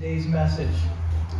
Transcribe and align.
today's 0.00 0.26
message. 0.26 0.74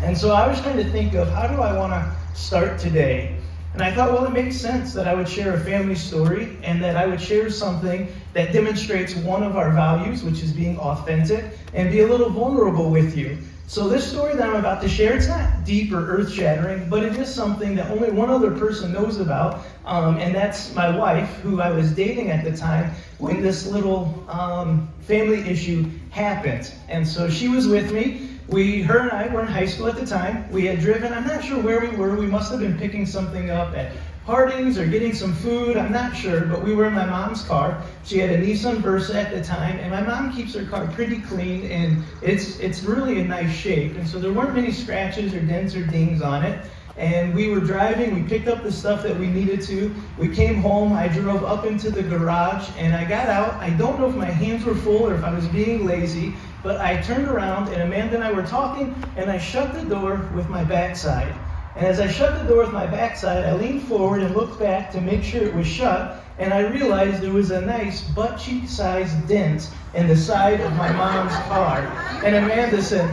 And 0.02 0.16
so 0.16 0.32
I 0.32 0.46
was 0.46 0.60
trying 0.60 0.76
to 0.76 0.84
think 0.84 1.14
of 1.14 1.30
how 1.30 1.46
do 1.46 1.62
I 1.62 1.74
want 1.78 1.94
to 1.94 2.38
start 2.38 2.78
today? 2.78 3.38
And 3.72 3.80
I 3.80 3.90
thought, 3.90 4.12
well, 4.12 4.26
it 4.26 4.34
makes 4.34 4.54
sense 4.54 4.92
that 4.92 5.08
I 5.08 5.14
would 5.14 5.26
share 5.26 5.54
a 5.54 5.60
family 5.60 5.94
story 5.94 6.58
and 6.62 6.82
that 6.82 6.94
I 6.94 7.06
would 7.06 7.22
share 7.22 7.48
something 7.48 8.12
that 8.34 8.52
demonstrates 8.52 9.14
one 9.14 9.42
of 9.42 9.56
our 9.56 9.72
values, 9.72 10.22
which 10.22 10.42
is 10.42 10.52
being 10.52 10.78
authentic, 10.78 11.42
and 11.72 11.90
be 11.90 12.00
a 12.00 12.06
little 12.06 12.28
vulnerable 12.28 12.90
with 12.90 13.16
you. 13.16 13.38
So, 13.66 13.88
this 13.88 14.06
story 14.06 14.34
that 14.34 14.50
I'm 14.50 14.56
about 14.56 14.82
to 14.82 14.88
share, 14.88 15.16
it's 15.16 15.28
not 15.28 15.64
deep 15.64 15.90
or 15.92 16.04
earth 16.10 16.30
shattering, 16.30 16.90
but 16.90 17.02
it 17.02 17.16
is 17.16 17.32
something 17.32 17.76
that 17.76 17.90
only 17.90 18.10
one 18.10 18.28
other 18.28 18.50
person 18.50 18.92
knows 18.92 19.20
about, 19.20 19.64
um, 19.86 20.18
and 20.18 20.34
that's 20.34 20.74
my 20.74 20.94
wife, 20.94 21.38
who 21.38 21.62
I 21.62 21.70
was 21.70 21.92
dating 21.92 22.30
at 22.30 22.44
the 22.44 22.54
time 22.54 22.90
when 23.18 23.40
this 23.40 23.66
little 23.66 24.22
um, 24.28 24.92
family 25.02 25.48
issue 25.48 25.88
happened. 26.10 26.74
And 26.88 27.08
so 27.08 27.30
she 27.30 27.48
was 27.48 27.66
with 27.66 27.90
me. 27.92 28.26
We, 28.50 28.82
her 28.82 28.98
and 28.98 29.12
I 29.12 29.32
were 29.32 29.42
in 29.42 29.46
high 29.46 29.66
school 29.66 29.86
at 29.86 29.94
the 29.94 30.04
time. 30.04 30.50
We 30.50 30.66
had 30.66 30.80
driven, 30.80 31.12
I'm 31.12 31.24
not 31.24 31.44
sure 31.44 31.62
where 31.62 31.80
we 31.80 31.96
were. 31.96 32.16
We 32.16 32.26
must 32.26 32.50
have 32.50 32.58
been 32.58 32.76
picking 32.76 33.06
something 33.06 33.48
up 33.48 33.76
at 33.76 33.92
Harding's 34.26 34.76
or 34.76 34.86
getting 34.88 35.14
some 35.14 35.32
food. 35.34 35.76
I'm 35.76 35.92
not 35.92 36.16
sure, 36.16 36.40
but 36.46 36.64
we 36.64 36.74
were 36.74 36.86
in 36.86 36.92
my 36.92 37.06
mom's 37.06 37.44
car. 37.44 37.80
She 38.04 38.18
had 38.18 38.30
a 38.30 38.38
Nissan 38.38 38.78
Versa 38.78 39.20
at 39.20 39.30
the 39.32 39.42
time, 39.42 39.78
and 39.78 39.92
my 39.92 40.00
mom 40.00 40.34
keeps 40.34 40.54
her 40.54 40.64
car 40.64 40.88
pretty 40.88 41.20
clean 41.20 41.70
and 41.70 42.02
it's 42.22 42.58
it's 42.58 42.82
really 42.82 43.20
in 43.20 43.28
nice 43.28 43.52
shape. 43.52 43.94
And 43.94 44.06
so 44.06 44.18
there 44.18 44.32
weren't 44.32 44.54
many 44.54 44.72
scratches 44.72 45.32
or 45.32 45.40
dents 45.40 45.76
or 45.76 45.84
dings 45.86 46.20
on 46.20 46.44
it. 46.44 46.60
And 47.00 47.34
we 47.34 47.48
were 47.48 47.60
driving, 47.60 48.14
we 48.14 48.28
picked 48.28 48.46
up 48.46 48.62
the 48.62 48.70
stuff 48.70 49.02
that 49.04 49.18
we 49.18 49.26
needed 49.26 49.62
to. 49.62 49.94
We 50.18 50.28
came 50.28 50.60
home, 50.60 50.92
I 50.92 51.08
drove 51.08 51.42
up 51.44 51.64
into 51.64 51.90
the 51.90 52.02
garage, 52.02 52.68
and 52.76 52.94
I 52.94 53.06
got 53.06 53.26
out. 53.26 53.54
I 53.54 53.70
don't 53.70 53.98
know 53.98 54.06
if 54.10 54.14
my 54.14 54.26
hands 54.26 54.66
were 54.66 54.74
full 54.74 55.06
or 55.06 55.14
if 55.14 55.24
I 55.24 55.32
was 55.32 55.48
being 55.48 55.86
lazy, 55.86 56.34
but 56.62 56.78
I 56.78 57.00
turned 57.00 57.26
around 57.26 57.68
and 57.68 57.80
Amanda 57.80 58.16
and 58.16 58.22
I 58.22 58.32
were 58.32 58.42
talking, 58.42 58.94
and 59.16 59.30
I 59.30 59.38
shut 59.38 59.72
the 59.72 59.82
door 59.82 60.28
with 60.34 60.50
my 60.50 60.62
backside. 60.62 61.34
And 61.74 61.86
as 61.86 62.00
I 62.00 62.06
shut 62.06 62.38
the 62.38 62.46
door 62.46 62.64
with 62.64 62.72
my 62.72 62.86
backside, 62.86 63.46
I 63.46 63.54
leaned 63.54 63.84
forward 63.84 64.20
and 64.20 64.36
looked 64.36 64.60
back 64.60 64.92
to 64.92 65.00
make 65.00 65.22
sure 65.22 65.42
it 65.42 65.54
was 65.54 65.66
shut, 65.66 66.22
and 66.38 66.52
I 66.52 66.66
realized 66.68 67.22
there 67.22 67.32
was 67.32 67.50
a 67.50 67.62
nice 67.62 68.02
butt 68.02 68.38
cheek 68.38 68.68
sized 68.68 69.26
dent 69.26 69.70
in 69.94 70.06
the 70.06 70.16
side 70.16 70.60
of 70.60 70.70
my 70.74 70.92
mom's 70.92 71.32
car. 71.48 71.78
And 72.22 72.36
Amanda 72.36 72.82
said, 72.82 73.08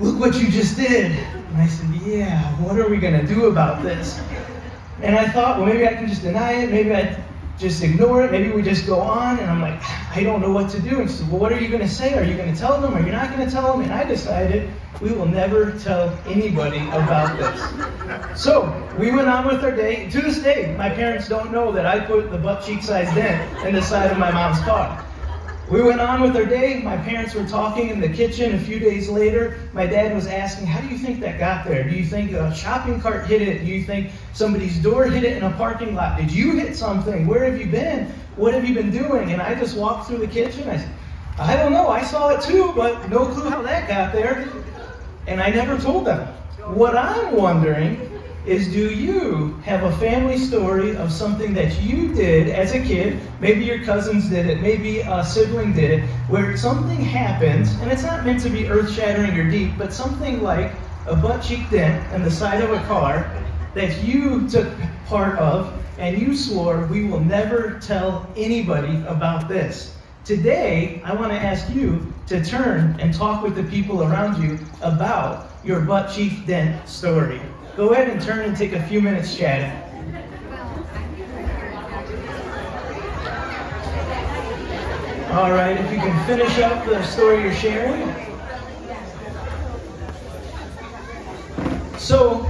Look 0.00 0.18
what 0.18 0.34
you 0.34 0.50
just 0.50 0.76
did. 0.76 1.16
And 1.56 1.64
I 1.64 1.68
said, 1.68 1.88
Yeah, 2.06 2.42
what 2.60 2.78
are 2.78 2.86
we 2.86 2.98
going 2.98 3.18
to 3.18 3.26
do 3.26 3.46
about 3.46 3.82
this? 3.82 4.20
And 5.00 5.16
I 5.16 5.26
thought, 5.26 5.56
well, 5.56 5.66
maybe 5.66 5.86
I 5.88 5.94
can 5.94 6.06
just 6.06 6.20
deny 6.20 6.52
it. 6.52 6.70
Maybe 6.70 6.94
I 6.94 7.18
just 7.58 7.82
ignore 7.82 8.26
it. 8.26 8.30
Maybe 8.30 8.50
we 8.50 8.60
just 8.60 8.86
go 8.86 9.00
on. 9.00 9.38
And 9.38 9.50
I'm 9.50 9.62
like, 9.62 9.80
I 10.14 10.22
don't 10.22 10.42
know 10.42 10.50
what 10.50 10.68
to 10.72 10.80
do. 10.82 11.00
And 11.00 11.08
she 11.08 11.16
said, 11.16 11.30
Well, 11.30 11.40
what 11.40 11.54
are 11.54 11.58
you 11.58 11.68
going 11.68 11.80
to 11.80 11.88
say? 11.88 12.12
Are 12.12 12.22
you 12.22 12.36
going 12.36 12.52
to 12.52 12.60
tell 12.60 12.78
them? 12.78 12.92
Are 12.92 13.00
you 13.00 13.10
not 13.10 13.34
going 13.34 13.42
to 13.42 13.50
tell 13.50 13.72
them? 13.72 13.80
And 13.80 13.90
I 13.90 14.04
decided 14.04 14.68
we 15.00 15.12
will 15.12 15.24
never 15.24 15.72
tell 15.78 16.14
anybody 16.26 16.80
about 16.88 17.38
this. 17.38 18.38
So 18.38 18.70
we 18.98 19.10
went 19.10 19.28
on 19.28 19.46
with 19.46 19.64
our 19.64 19.74
day. 19.74 20.10
To 20.10 20.20
this 20.20 20.40
day, 20.42 20.74
my 20.76 20.90
parents 20.90 21.26
don't 21.26 21.50
know 21.50 21.72
that 21.72 21.86
I 21.86 22.00
put 22.00 22.30
the 22.30 22.36
butt 22.36 22.66
cheek 22.66 22.82
size 22.82 23.08
dent 23.14 23.66
in 23.66 23.74
the 23.74 23.80
side 23.80 24.10
of 24.10 24.18
my 24.18 24.30
mom's 24.30 24.60
car. 24.60 25.02
We 25.68 25.82
went 25.82 26.00
on 26.00 26.20
with 26.20 26.36
our 26.36 26.44
day. 26.44 26.80
My 26.80 26.96
parents 26.96 27.34
were 27.34 27.44
talking 27.44 27.88
in 27.88 27.98
the 27.98 28.08
kitchen. 28.08 28.54
A 28.54 28.58
few 28.58 28.78
days 28.78 29.08
later, 29.08 29.58
my 29.72 29.84
dad 29.84 30.14
was 30.14 30.28
asking, 30.28 30.68
How 30.68 30.80
do 30.80 30.86
you 30.86 30.96
think 30.96 31.18
that 31.20 31.40
got 31.40 31.66
there? 31.66 31.82
Do 31.82 31.96
you 31.96 32.04
think 32.04 32.30
a 32.30 32.54
shopping 32.54 33.00
cart 33.00 33.26
hit 33.26 33.42
it? 33.42 33.64
Do 33.64 33.66
you 33.66 33.82
think 33.82 34.12
somebody's 34.32 34.80
door 34.80 35.06
hit 35.06 35.24
it 35.24 35.36
in 35.36 35.42
a 35.42 35.50
parking 35.56 35.96
lot? 35.96 36.18
Did 36.18 36.30
you 36.30 36.52
hit 36.52 36.76
something? 36.76 37.26
Where 37.26 37.44
have 37.50 37.60
you 37.60 37.66
been? 37.66 38.06
What 38.36 38.54
have 38.54 38.64
you 38.64 38.74
been 38.74 38.92
doing? 38.92 39.32
And 39.32 39.42
I 39.42 39.56
just 39.56 39.76
walked 39.76 40.06
through 40.06 40.18
the 40.18 40.28
kitchen. 40.28 40.68
I 40.68 40.76
said, 40.76 40.90
I 41.36 41.56
don't 41.56 41.72
know. 41.72 41.88
I 41.88 42.04
saw 42.04 42.28
it 42.28 42.42
too, 42.42 42.72
but 42.76 43.08
no 43.10 43.26
clue 43.26 43.50
how 43.50 43.60
that 43.62 43.88
got 43.88 44.12
there. 44.12 44.48
And 45.26 45.40
I 45.40 45.50
never 45.50 45.76
told 45.78 46.06
them. 46.06 46.28
What 46.74 46.96
I'm 46.96 47.34
wondering 47.34 48.05
is 48.46 48.68
do 48.68 48.90
you 48.94 49.56
have 49.64 49.82
a 49.82 49.96
family 49.98 50.38
story 50.38 50.96
of 50.96 51.12
something 51.12 51.52
that 51.54 51.82
you 51.82 52.14
did 52.14 52.48
as 52.48 52.74
a 52.74 52.80
kid? 52.80 53.20
Maybe 53.40 53.64
your 53.64 53.82
cousins 53.82 54.28
did 54.28 54.46
it, 54.46 54.60
maybe 54.60 55.00
a 55.00 55.24
sibling 55.24 55.72
did 55.72 55.90
it, 55.90 56.04
where 56.28 56.56
something 56.56 57.00
happened, 57.00 57.66
and 57.80 57.90
it's 57.90 58.04
not 58.04 58.24
meant 58.24 58.40
to 58.42 58.48
be 58.48 58.68
earth 58.68 58.92
shattering 58.92 59.36
or 59.36 59.50
deep, 59.50 59.72
but 59.76 59.92
something 59.92 60.42
like 60.42 60.72
a 61.06 61.16
butt 61.16 61.42
cheek 61.42 61.68
dent 61.70 62.12
in 62.14 62.22
the 62.22 62.30
side 62.30 62.62
of 62.62 62.70
a 62.70 62.78
car 62.84 63.28
that 63.74 64.04
you 64.04 64.48
took 64.48 64.68
part 65.06 65.36
of, 65.38 65.72
and 65.98 66.16
you 66.16 66.36
swore, 66.36 66.86
we 66.86 67.04
will 67.04 67.20
never 67.20 67.80
tell 67.80 68.30
anybody 68.36 68.96
about 69.08 69.48
this. 69.48 69.96
Today, 70.24 71.00
I 71.04 71.14
want 71.14 71.32
to 71.32 71.38
ask 71.38 71.68
you 71.74 72.12
to 72.28 72.44
turn 72.44 72.96
and 73.00 73.12
talk 73.12 73.42
with 73.42 73.56
the 73.56 73.64
people 73.64 74.02
around 74.02 74.42
you 74.42 74.58
about 74.82 75.50
your 75.64 75.80
butt 75.80 76.12
cheek 76.12 76.46
dent 76.46 76.88
story. 76.88 77.40
Go 77.76 77.90
ahead 77.90 78.08
and 78.08 78.22
turn 78.22 78.46
and 78.46 78.56
take 78.56 78.72
a 78.72 78.82
few 78.88 79.02
minutes 79.02 79.36
chatting. 79.36 79.70
All 85.32 85.50
right, 85.52 85.76
if 85.78 85.92
you 85.92 85.98
can 85.98 86.26
finish 86.26 86.58
up 86.60 86.86
the 86.86 87.02
story 87.02 87.42
you're 87.42 87.52
sharing. 87.52 88.14
So, 91.98 92.48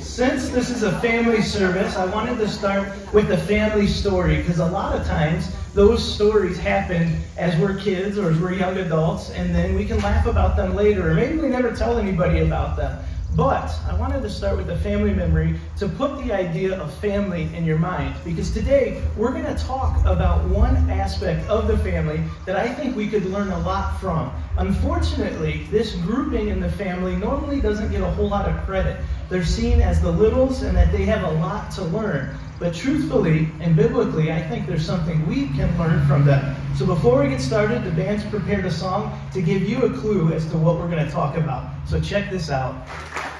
since 0.00 0.48
this 0.48 0.70
is 0.70 0.82
a 0.82 0.98
family 0.98 1.42
service, 1.42 1.94
I 1.94 2.06
wanted 2.06 2.38
to 2.38 2.48
start 2.48 2.88
with 3.12 3.30
a 3.30 3.38
family 3.38 3.86
story 3.86 4.38
because 4.38 4.58
a 4.58 4.66
lot 4.66 4.98
of 4.98 5.06
times 5.06 5.48
those 5.74 6.02
stories 6.02 6.58
happen 6.58 7.20
as 7.36 7.56
we're 7.60 7.76
kids 7.76 8.18
or 8.18 8.30
as 8.30 8.40
we're 8.40 8.54
young 8.54 8.76
adults, 8.78 9.30
and 9.30 9.54
then 9.54 9.76
we 9.76 9.84
can 9.84 9.98
laugh 9.98 10.26
about 10.26 10.56
them 10.56 10.74
later, 10.74 11.08
or 11.08 11.14
maybe 11.14 11.38
we 11.38 11.46
never 11.46 11.70
tell 11.70 11.98
anybody 11.98 12.40
about 12.40 12.76
them. 12.76 13.00
But 13.36 13.70
I 13.86 13.94
wanted 13.94 14.22
to 14.22 14.30
start 14.30 14.56
with 14.56 14.70
a 14.70 14.78
family 14.78 15.12
memory 15.12 15.60
to 15.76 15.88
put 15.88 16.16
the 16.24 16.32
idea 16.32 16.80
of 16.80 16.92
family 16.94 17.54
in 17.54 17.66
your 17.66 17.76
mind. 17.76 18.14
Because 18.24 18.50
today 18.50 19.02
we're 19.14 19.32
going 19.32 19.44
to 19.44 19.62
talk 19.62 19.98
about 20.06 20.42
one 20.48 20.74
aspect 20.88 21.46
of 21.50 21.68
the 21.68 21.76
family 21.78 22.22
that 22.46 22.56
I 22.56 22.66
think 22.72 22.96
we 22.96 23.08
could 23.08 23.26
learn 23.26 23.50
a 23.50 23.58
lot 23.58 24.00
from. 24.00 24.32
Unfortunately, 24.56 25.64
this 25.70 25.96
grouping 25.96 26.48
in 26.48 26.60
the 26.60 26.70
family 26.72 27.14
normally 27.14 27.60
doesn't 27.60 27.90
get 27.90 28.00
a 28.00 28.10
whole 28.12 28.30
lot 28.30 28.48
of 28.48 28.56
credit. 28.64 28.96
They're 29.28 29.44
seen 29.44 29.82
as 29.82 30.00
the 30.00 30.10
littles 30.10 30.62
and 30.62 30.74
that 30.74 30.90
they 30.90 31.04
have 31.04 31.22
a 31.22 31.32
lot 31.32 31.70
to 31.72 31.82
learn. 31.82 32.34
But 32.58 32.74
truthfully 32.74 33.50
and 33.60 33.76
biblically, 33.76 34.32
I 34.32 34.42
think 34.42 34.66
there's 34.66 34.84
something 34.84 35.26
we 35.26 35.48
can 35.48 35.76
learn 35.78 36.06
from 36.06 36.24
them. 36.24 36.56
So 36.76 36.86
before 36.86 37.22
we 37.22 37.28
get 37.28 37.40
started, 37.40 37.84
the 37.84 37.90
band's 37.90 38.24
prepared 38.24 38.64
a 38.64 38.70
song 38.70 39.18
to 39.32 39.42
give 39.42 39.62
you 39.62 39.82
a 39.82 39.90
clue 39.98 40.32
as 40.32 40.46
to 40.50 40.56
what 40.56 40.78
we're 40.78 40.88
going 40.88 41.04
to 41.04 41.10
talk 41.10 41.36
about. 41.36 41.70
So 41.86 42.00
check 42.00 42.30
this 42.30 42.50
out. 42.50 42.74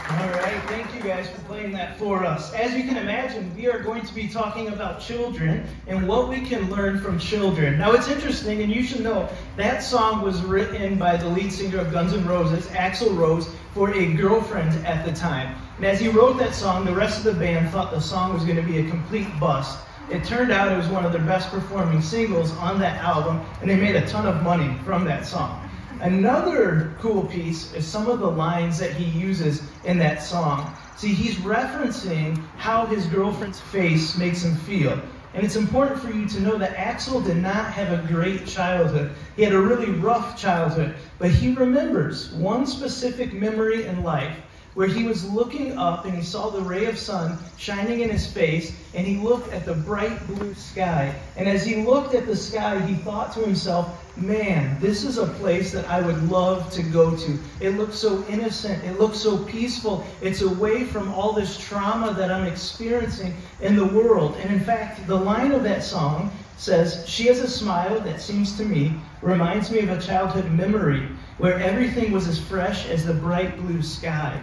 All 0.08 0.28
right, 0.28 0.62
thank 0.68 0.94
you 0.94 1.00
guys 1.02 1.28
for 1.28 1.40
playing 1.42 1.72
that 1.72 1.98
for 1.98 2.24
us. 2.24 2.54
As 2.54 2.74
you 2.74 2.84
can 2.84 2.96
imagine, 2.96 3.52
we 3.56 3.66
are 3.66 3.80
going 3.80 4.06
to 4.06 4.14
be 4.14 4.28
talking 4.28 4.68
about 4.68 5.00
children 5.00 5.66
and 5.88 6.06
what 6.06 6.28
we 6.28 6.42
can 6.42 6.70
learn 6.70 7.00
from 7.00 7.18
children. 7.18 7.76
Now, 7.76 7.90
it's 7.90 8.06
interesting, 8.06 8.62
and 8.62 8.72
you 8.72 8.84
should 8.84 9.00
know 9.00 9.28
that 9.56 9.82
song 9.82 10.22
was 10.22 10.42
written 10.42 10.96
by 10.96 11.16
the 11.16 11.28
lead 11.28 11.52
singer 11.52 11.78
of 11.78 11.90
Guns 11.90 12.12
N' 12.12 12.24
Roses, 12.24 12.66
Axl 12.68 13.16
Rose, 13.16 13.48
for 13.76 13.92
a 13.92 14.14
girlfriend 14.14 14.86
at 14.86 15.04
the 15.04 15.12
time. 15.12 15.54
And 15.76 15.84
as 15.84 16.00
he 16.00 16.08
wrote 16.08 16.38
that 16.38 16.54
song, 16.54 16.86
the 16.86 16.94
rest 16.94 17.18
of 17.18 17.24
the 17.24 17.34
band 17.34 17.68
thought 17.68 17.90
the 17.90 18.00
song 18.00 18.32
was 18.32 18.42
going 18.42 18.56
to 18.56 18.62
be 18.62 18.78
a 18.78 18.88
complete 18.88 19.28
bust. 19.38 19.78
It 20.10 20.24
turned 20.24 20.50
out 20.50 20.72
it 20.72 20.78
was 20.78 20.88
one 20.88 21.04
of 21.04 21.12
their 21.12 21.20
best 21.20 21.50
performing 21.50 22.00
singles 22.00 22.52
on 22.52 22.78
that 22.78 22.96
album, 23.04 23.44
and 23.60 23.68
they 23.68 23.76
made 23.76 23.94
a 23.94 24.06
ton 24.06 24.26
of 24.26 24.42
money 24.42 24.78
from 24.82 25.04
that 25.04 25.26
song. 25.26 25.68
Another 26.00 26.94
cool 27.00 27.26
piece 27.26 27.74
is 27.74 27.86
some 27.86 28.08
of 28.08 28.20
the 28.20 28.30
lines 28.30 28.78
that 28.78 28.92
he 28.92 29.04
uses 29.04 29.62
in 29.84 29.98
that 29.98 30.22
song. 30.22 30.74
See, 30.96 31.12
he's 31.12 31.34
referencing 31.36 32.42
how 32.56 32.86
his 32.86 33.04
girlfriend's 33.06 33.60
face 33.60 34.16
makes 34.16 34.42
him 34.42 34.56
feel. 34.56 34.98
And 35.36 35.44
it's 35.44 35.56
important 35.56 36.00
for 36.00 36.10
you 36.10 36.26
to 36.26 36.40
know 36.40 36.56
that 36.56 36.76
Axl 36.76 37.22
did 37.22 37.36
not 37.36 37.70
have 37.70 37.92
a 37.92 38.08
great 38.10 38.46
childhood. 38.46 39.14
He 39.36 39.42
had 39.42 39.52
a 39.52 39.60
really 39.60 39.90
rough 39.90 40.34
childhood. 40.34 40.94
But 41.18 41.30
he 41.30 41.52
remembers 41.52 42.32
one 42.32 42.66
specific 42.66 43.34
memory 43.34 43.84
in 43.84 44.02
life 44.02 44.34
where 44.72 44.86
he 44.86 45.04
was 45.04 45.30
looking 45.30 45.76
up 45.76 46.06
and 46.06 46.14
he 46.14 46.22
saw 46.22 46.48
the 46.48 46.62
ray 46.62 46.86
of 46.86 46.98
sun 46.98 47.38
shining 47.58 48.00
in 48.00 48.08
his 48.08 48.26
face, 48.26 48.78
and 48.94 49.06
he 49.06 49.18
looked 49.18 49.52
at 49.52 49.66
the 49.66 49.74
bright 49.74 50.26
blue 50.26 50.54
sky. 50.54 51.14
And 51.36 51.46
as 51.46 51.66
he 51.66 51.84
looked 51.84 52.14
at 52.14 52.26
the 52.26 52.36
sky, 52.36 52.80
he 52.86 52.94
thought 52.94 53.34
to 53.34 53.40
himself, 53.40 53.88
Man, 54.16 54.80
this 54.80 55.04
is 55.04 55.18
a 55.18 55.26
place 55.26 55.72
that 55.72 55.84
I 55.90 56.00
would 56.00 56.30
love 56.30 56.72
to 56.72 56.82
go 56.82 57.14
to. 57.14 57.38
It 57.60 57.70
looks 57.70 57.96
so 57.96 58.24
innocent. 58.30 58.82
It 58.82 58.98
looks 58.98 59.18
so 59.18 59.44
peaceful. 59.44 60.06
It's 60.22 60.40
away 60.40 60.84
from 60.84 61.12
all 61.12 61.32
this 61.34 61.58
trauma 61.58 62.14
that 62.14 62.30
I'm 62.30 62.46
experiencing 62.46 63.34
in 63.60 63.76
the 63.76 63.84
world. 63.84 64.36
And 64.36 64.50
in 64.50 64.60
fact, 64.60 65.06
the 65.06 65.14
line 65.14 65.52
of 65.52 65.62
that 65.64 65.82
song 65.82 66.32
says, 66.56 67.04
She 67.06 67.26
has 67.26 67.40
a 67.40 67.48
smile 67.48 68.00
that 68.00 68.22
seems 68.22 68.56
to 68.56 68.64
me, 68.64 68.94
reminds 69.20 69.70
me 69.70 69.80
of 69.80 69.90
a 69.90 70.00
childhood 70.00 70.50
memory 70.50 71.06
where 71.36 71.58
everything 71.58 72.10
was 72.10 72.26
as 72.26 72.40
fresh 72.40 72.88
as 72.88 73.04
the 73.04 73.12
bright 73.12 73.58
blue 73.58 73.82
sky. 73.82 74.40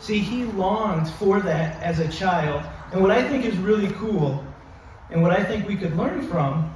See, 0.00 0.18
he 0.18 0.44
longed 0.44 1.08
for 1.08 1.38
that 1.40 1.80
as 1.80 2.00
a 2.00 2.08
child. 2.08 2.64
And 2.92 3.00
what 3.00 3.12
I 3.12 3.28
think 3.28 3.44
is 3.44 3.56
really 3.58 3.92
cool, 3.92 4.44
and 5.10 5.22
what 5.22 5.30
I 5.30 5.44
think 5.44 5.68
we 5.68 5.76
could 5.76 5.96
learn 5.96 6.26
from, 6.26 6.74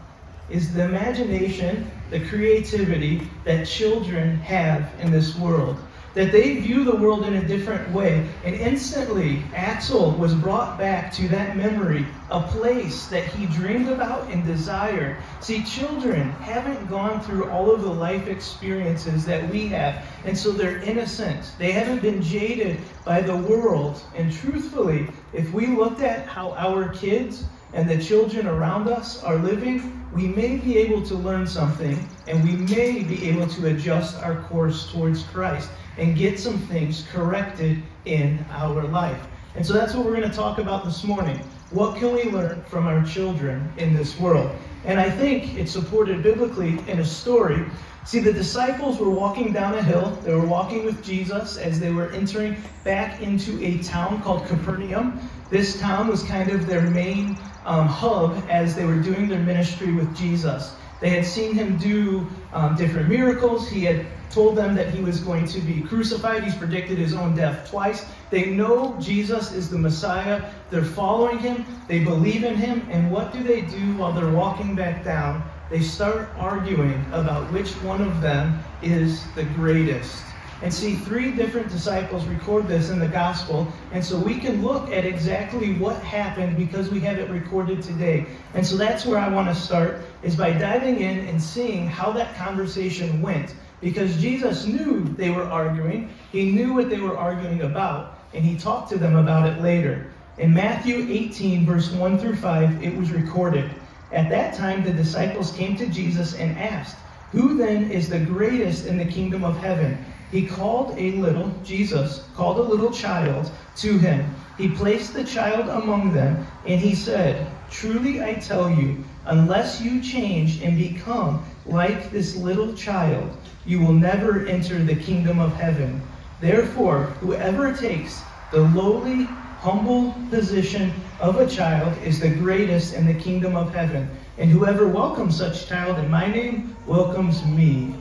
is 0.51 0.73
the 0.73 0.85
imagination, 0.85 1.91
the 2.11 2.21
creativity 2.27 3.29
that 3.45 3.67
children 3.67 4.37
have 4.39 4.91
in 5.01 5.11
this 5.11 5.37
world. 5.37 5.77
that 6.15 6.33
they 6.33 6.57
view 6.57 6.83
the 6.83 6.97
world 6.97 7.25
in 7.27 7.35
a 7.35 7.47
different 7.47 7.89
way. 7.93 8.27
And 8.45 8.55
instantly, 8.57 9.43
Axl 9.53 10.19
was 10.19 10.35
brought 10.35 10.77
back 10.77 11.13
to 11.13 11.29
that 11.29 11.57
memory, 11.57 12.07
a 12.31 12.43
place 12.43 13.07
that 13.07 13.25
he 13.25 13.47
dreamed 13.47 13.89
about 13.89 14.29
and 14.29 14.45
desired. 14.45 15.17
See, 15.41 15.63
children 15.63 16.31
haven't 16.31 16.89
gone 16.89 17.21
through 17.21 17.49
all 17.51 17.71
of 17.71 17.83
the 17.83 17.93
life 17.93 18.27
experiences 18.27 19.25
that 19.27 19.49
we 19.51 19.69
have, 19.69 20.05
and 20.25 20.37
so 20.37 20.51
they're 20.51 20.79
innocent. 20.79 21.53
They 21.57 21.71
haven't 21.71 22.03
been 22.03 22.21
jaded 22.21 22.79
by 23.05 23.21
the 23.21 23.37
world. 23.37 24.03
And 24.17 24.33
truthfully, 24.33 25.07
if 25.33 25.53
we 25.53 25.69
looked 25.69 26.01
at 26.01 26.27
how 26.27 26.53
our 26.55 26.89
kids 26.89 27.45
and 27.75 27.89
the 27.89 28.03
children 28.03 28.47
around 28.47 28.89
us 28.89 29.23
are 29.23 29.37
living, 29.37 29.98
we 30.13 30.27
may 30.27 30.57
be 30.57 30.79
able 30.79 31.03
to 31.03 31.15
learn 31.15 31.47
something 31.47 32.09
and 32.27 32.43
we 32.43 32.53
may 32.75 33.03
be 33.03 33.29
able 33.29 33.47
to 33.47 33.67
adjust 33.67 34.17
our 34.23 34.43
course 34.43 34.91
towards 34.91 35.23
Christ 35.25 35.71
and 35.99 36.17
get 36.17 36.39
some 36.39 36.59
things 36.59 37.07
corrected 37.11 37.83
in 38.05 38.45
our 38.51 38.85
life. 38.85 39.27
And 39.55 39.67
so 39.67 39.73
that's 39.73 39.95
what 39.95 40.05
we're 40.05 40.17
going 40.17 40.31
to 40.31 40.37
talk 40.37 40.59
about 40.59 40.85
this 40.85 41.05
morning. 41.05 41.39
What 41.71 41.99
can 41.99 42.13
we 42.15 42.25
learn 42.25 42.63
from 42.65 42.87
our 42.87 43.05
children 43.05 43.71
in 43.77 43.95
this 43.95 44.19
world? 44.19 44.51
And 44.85 45.01
I 45.01 45.11
think 45.11 45.57
it's 45.57 45.73
supported 45.73 46.23
biblically 46.23 46.79
in 46.89 47.01
a 47.01 47.05
story. 47.05 47.65
See, 48.05 48.21
the 48.21 48.33
disciples 48.33 48.99
were 48.99 49.11
walking 49.11 49.53
down 49.53 49.75
a 49.75 49.83
hill. 49.83 50.19
They 50.25 50.33
were 50.33 50.47
walking 50.47 50.85
with 50.85 51.05
Jesus 51.05 51.59
as 51.59 51.79
they 51.79 51.91
were 51.91 52.11
entering 52.13 52.57
back 52.85 53.21
into 53.21 53.63
a 53.63 53.83
town 53.83 54.23
called 54.23 54.47
Capernaum. 54.47 55.21
This 55.51 55.79
town 55.79 56.09
was 56.09 56.23
kind 56.23 56.51
of 56.51 56.67
their 56.67 56.83
main 56.83 57.37
um, 57.67 57.87
hub 57.87 58.43
as 58.49 58.75
they 58.75 58.87
were 58.87 59.01
doing 59.01 59.29
their 59.29 59.41
ministry 59.41 59.93
with 59.93 60.17
Jesus. 60.17 60.75
They 61.01 61.11
had 61.11 61.25
seen 61.25 61.55
him 61.55 61.77
do 61.77 62.29
um, 62.53 62.77
different 62.77 63.09
miracles. 63.09 63.69
He 63.69 63.85
had 63.85 64.07
told 64.31 64.57
them 64.57 64.75
that 64.75 64.93
he 64.93 65.01
was 65.01 65.21
going 65.21 65.47
to 65.47 65.61
be 65.61 65.83
crucified. 65.83 66.45
He's 66.45 66.57
predicted 66.57 66.99
his 66.99 67.15
own 67.15 67.35
death 67.35 67.71
twice. 67.71 68.05
They 68.31 68.51
know 68.51 68.99
Jesus 69.01 69.53
is 69.53 69.71
the 69.71 69.79
Messiah. 69.79 70.51
They're 70.71 70.85
following 70.85 71.39
him. 71.39 71.65
They 71.87 72.01
believe 72.01 72.45
in 72.45 72.57
him. 72.57 72.87
And 72.91 73.11
what 73.11 73.33
do 73.33 73.43
they 73.43 73.63
do 73.63 73.95
while 73.97 74.13
they're 74.13 74.31
walking 74.31 74.75
back 74.75 75.05
down? 75.05 75.49
They 75.71 75.81
start 75.81 76.31
arguing 76.37 77.07
about 77.13 77.53
which 77.53 77.73
one 77.83 78.01
of 78.01 78.21
them 78.21 78.61
is 78.83 79.33
the 79.35 79.45
greatest. 79.45 80.38
And 80.61 80.75
see, 80.75 80.97
three 80.97 81.31
different 81.31 81.69
disciples 81.69 82.25
record 82.27 82.67
this 82.67 82.91
in 82.91 82.99
the 82.99 83.07
gospel. 83.07 83.73
And 83.93 84.05
so 84.05 84.19
we 84.19 84.41
can 84.41 84.65
look 84.65 84.91
at 84.91 85.05
exactly 85.05 85.75
what 85.75 86.03
happened 86.03 86.57
because 86.57 86.91
we 86.91 86.99
have 87.01 87.19
it 87.19 87.31
recorded 87.31 87.81
today. 87.81 88.27
And 88.55 88.67
so 88.67 88.77
that's 88.77 89.07
where 89.07 89.19
I 89.19 89.29
want 89.29 89.49
to 89.49 89.55
start, 89.55 90.01
is 90.25 90.35
by 90.35 90.51
diving 90.51 91.01
in 91.01 91.21
and 91.29 91.41
seeing 91.41 91.87
how 91.87 92.11
that 92.13 92.35
conversation 92.35 93.23
went. 93.23 93.55
Because 93.81 94.21
Jesus 94.21 94.67
knew 94.67 95.05
they 95.05 95.31
were 95.31 95.45
arguing, 95.45 96.11
he 96.33 96.51
knew 96.51 96.75
what 96.75 96.91
they 96.91 96.99
were 96.99 97.17
arguing 97.17 97.63
about, 97.63 98.19
and 98.35 98.45
he 98.45 98.59
talked 98.59 98.91
to 98.91 98.99
them 98.99 99.15
about 99.15 99.49
it 99.49 99.63
later. 99.63 100.11
In 100.39 100.53
Matthew 100.53 101.07
18, 101.09 101.65
verse 101.65 101.93
1 101.93 102.19
through 102.19 102.37
5, 102.37 102.83
it 102.83 102.97
was 102.97 103.13
recorded. 103.13 103.71
At 104.11 104.29
that 104.31 104.55
time, 104.55 104.83
the 104.83 104.93
disciples 104.93 105.53
came 105.53 105.77
to 105.77 105.87
Jesus 105.87 106.35
and 106.35 106.59
asked, 106.59 106.97
Who 107.31 107.57
then 107.57 107.93
is 107.93 108.09
the 108.09 108.19
greatest 108.19 108.87
in 108.87 108.99
the 108.99 109.05
kingdom 109.05 109.45
of 109.45 109.57
heaven? 109.59 110.05
He 110.31 110.47
called 110.47 110.95
a 110.99 111.13
little, 111.13 111.51
Jesus 111.65 112.25
called 112.37 112.59
a 112.59 112.63
little 112.63 112.91
child 112.91 113.51
to 113.77 113.97
him. 113.99 114.35
He 114.59 114.69
placed 114.69 115.15
the 115.15 115.25
child 115.25 115.69
among 115.69 116.13
them, 116.13 116.47
and 116.67 116.81
he 116.81 116.95
said, 116.95 117.47
Truly 117.71 118.23
I 118.23 118.35
tell 118.35 118.71
you, 118.71 119.05
unless 119.25 119.81
you 119.81 120.03
change 120.03 120.63
and 120.63 120.77
become 120.77 121.45
like 121.65 122.11
this 122.11 122.37
little 122.37 122.75
child, 122.75 123.31
you 123.65 123.81
will 123.81 123.93
never 123.93 124.47
enter 124.47 124.83
the 124.83 124.97
kingdom 124.97 125.39
of 125.39 125.55
heaven. 125.55 126.03
Therefore, 126.41 127.05
whoever 127.21 127.75
takes 127.75 128.21
the 128.53 128.61
lowly, 128.61 129.25
humble 129.61 130.15
position 130.31 130.93
of 131.21 131.41
a 131.41 131.47
child 131.47 131.97
is 132.05 132.21
the 132.21 132.31
greatest 132.31 132.95
in 132.95 133.07
the 133.07 133.15
kingdom 133.15 133.57
of 133.57 133.75
heaven. 133.75 134.09
And 134.39 134.51
whoever 134.51 134.87
welcomes 134.87 135.37
such 135.37 135.67
child 135.67 135.99
in 135.99 136.11
my 136.11 136.27
name 136.27 136.77
welcomes 136.87 137.45
me. 137.45 137.95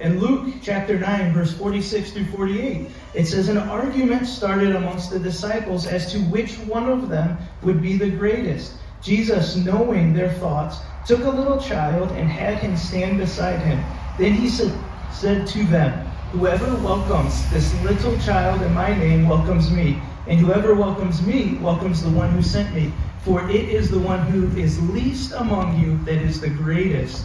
In 0.00 0.18
Luke 0.18 0.54
chapter 0.60 0.98
9, 0.98 1.32
verse 1.32 1.52
46 1.52 2.10
through 2.10 2.26
48, 2.26 2.88
it 3.14 3.26
says, 3.26 3.48
An 3.48 3.58
argument 3.58 4.26
started 4.26 4.74
amongst 4.74 5.10
the 5.10 5.20
disciples 5.20 5.86
as 5.86 6.10
to 6.10 6.18
which 6.18 6.58
one 6.58 6.88
of 6.88 7.08
them 7.08 7.38
would 7.62 7.80
be 7.80 7.96
the 7.96 8.10
greatest. 8.10 8.72
Jesus, 9.00 9.54
knowing 9.54 10.12
their 10.12 10.32
thoughts, 10.32 10.78
took 11.06 11.22
a 11.22 11.30
little 11.30 11.60
child 11.60 12.10
and 12.12 12.28
had 12.28 12.58
him 12.58 12.76
stand 12.76 13.18
beside 13.18 13.60
him. 13.60 13.84
Then 14.18 14.32
he 14.32 14.48
said, 14.48 14.76
said 15.12 15.46
to 15.48 15.62
them, 15.64 15.92
Whoever 16.32 16.74
welcomes 16.82 17.48
this 17.52 17.72
little 17.82 18.18
child 18.18 18.62
in 18.62 18.74
my 18.74 18.98
name 18.98 19.28
welcomes 19.28 19.70
me, 19.70 20.02
and 20.26 20.40
whoever 20.40 20.74
welcomes 20.74 21.22
me 21.22 21.56
welcomes 21.58 22.02
the 22.02 22.10
one 22.10 22.30
who 22.30 22.42
sent 22.42 22.74
me. 22.74 22.92
For 23.20 23.48
it 23.48 23.68
is 23.68 23.90
the 23.90 24.00
one 24.00 24.26
who 24.26 24.48
is 24.58 24.82
least 24.90 25.32
among 25.36 25.80
you 25.80 25.98
that 25.98 26.20
is 26.20 26.40
the 26.40 26.50
greatest. 26.50 27.24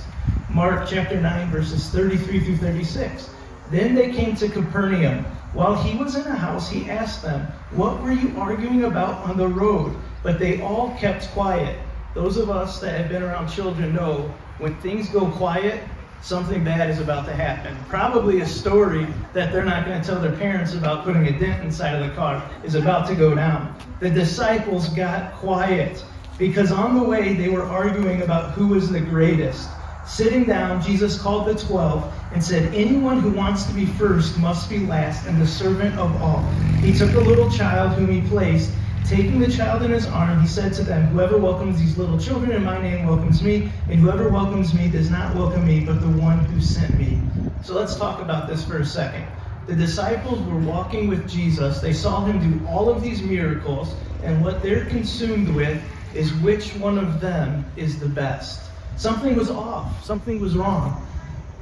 Mark 0.52 0.88
chapter 0.90 1.22
9, 1.22 1.52
verses 1.52 1.90
33 1.90 2.40
through 2.40 2.58
36. 2.58 3.30
Then 3.70 3.94
they 3.94 4.12
came 4.12 4.36
to 4.38 4.50
Capernaum. 4.50 5.24
While 5.54 5.76
he 5.76 5.96
was 5.96 6.16
in 6.16 6.24
the 6.24 6.36
house, 6.36 6.70
he 6.70 6.90
asked 6.90 7.22
them, 7.22 7.42
What 7.72 8.02
were 8.02 8.12
you 8.12 8.36
arguing 8.36 8.86
about 8.86 9.24
on 9.30 9.38
the 9.38 9.48
road? 9.48 9.96
But 10.24 10.40
they 10.40 10.60
all 10.60 10.96
kept 10.98 11.30
quiet. 11.30 11.80
Those 12.16 12.38
of 12.38 12.50
us 12.50 12.80
that 12.80 13.00
have 13.00 13.10
been 13.10 13.22
around 13.22 13.50
children 13.50 13.94
know 13.94 14.34
when 14.58 14.76
things 14.82 15.08
go 15.10 15.30
quiet, 15.30 15.84
something 16.24 16.64
bad 16.64 16.90
is 16.90 17.00
about 17.00 17.26
to 17.28 17.34
happen. 17.34 17.78
Probably 17.88 18.42
a 18.42 18.46
story 18.46 19.06
that 19.34 19.52
they're 19.52 19.64
not 19.64 19.86
going 19.86 20.02
to 20.02 20.06
tell 20.06 20.20
their 20.20 20.36
parents 20.36 20.74
about 20.74 21.04
putting 21.04 21.28
a 21.28 21.40
dent 21.40 21.64
inside 21.64 21.94
of 21.94 22.10
the 22.10 22.16
car 22.16 22.44
is 22.64 22.74
about 22.74 23.08
to 23.08 23.16
go 23.16 23.36
down. 23.36 23.76
The 24.00 24.10
disciples 24.10 24.90
got 24.90 25.32
quiet 25.34 26.04
because 26.40 26.72
on 26.72 26.96
the 26.96 27.04
way 27.04 27.34
they 27.34 27.50
were 27.50 27.64
arguing 27.64 28.24
about 28.24 28.54
who 28.54 28.70
was 28.70 28.90
the 28.90 29.00
greatest. 29.00 29.70
Sitting 30.10 30.44
down, 30.44 30.82
Jesus 30.82 31.22
called 31.22 31.48
the 31.48 31.54
twelve 31.54 32.12
and 32.34 32.44
said, 32.44 32.74
Anyone 32.74 33.20
who 33.20 33.30
wants 33.30 33.66
to 33.66 33.74
be 33.74 33.86
first 33.86 34.40
must 34.40 34.68
be 34.68 34.80
last 34.80 35.28
and 35.28 35.40
the 35.40 35.46
servant 35.46 35.98
of 36.00 36.20
all. 36.20 36.42
He 36.82 36.92
took 36.92 37.14
a 37.14 37.20
little 37.20 37.50
child 37.52 37.94
whom 37.94 38.10
he 38.10 38.28
placed. 38.28 38.72
Taking 39.06 39.40
the 39.40 39.52
child 39.52 39.84
in 39.84 39.92
his 39.92 40.08
arm, 40.08 40.42
he 40.42 40.48
said 40.48 40.74
to 40.74 40.84
them, 40.84 41.06
Whoever 41.08 41.38
welcomes 41.38 41.80
these 41.80 41.96
little 41.96 42.18
children 42.20 42.52
in 42.52 42.66
my 42.66 42.82
name 42.82 43.06
welcomes 43.06 43.44
me, 43.44 43.72
and 43.88 44.00
whoever 44.00 44.30
welcomes 44.30 44.74
me 44.74 44.90
does 44.90 45.12
not 45.12 45.36
welcome 45.36 45.66
me, 45.66 45.86
but 45.86 46.02
the 46.02 46.22
one 46.22 46.40
who 46.46 46.60
sent 46.60 46.98
me. 46.98 47.22
So 47.64 47.76
let's 47.76 47.96
talk 47.96 48.20
about 48.20 48.50
this 48.50 48.66
for 48.66 48.80
a 48.80 48.86
second. 48.86 49.26
The 49.68 49.76
disciples 49.76 50.42
were 50.42 50.60
walking 50.60 51.08
with 51.08 51.30
Jesus. 51.30 51.82
They 51.82 51.94
saw 51.94 52.26
him 52.26 52.40
do 52.40 52.68
all 52.68 52.90
of 52.90 53.04
these 53.04 53.22
miracles, 53.22 53.94
and 54.24 54.44
what 54.44 54.64
they're 54.64 54.86
consumed 54.86 55.56
with 55.56 55.82
is 56.16 56.34
which 56.36 56.76
one 56.76 56.98
of 56.98 57.22
them 57.22 57.64
is 57.78 58.00
the 58.00 58.10
best. 58.10 58.69
Something 59.00 59.38
was 59.38 59.50
off, 59.50 60.04
something 60.04 60.42
was 60.42 60.58
wrong. 60.58 61.08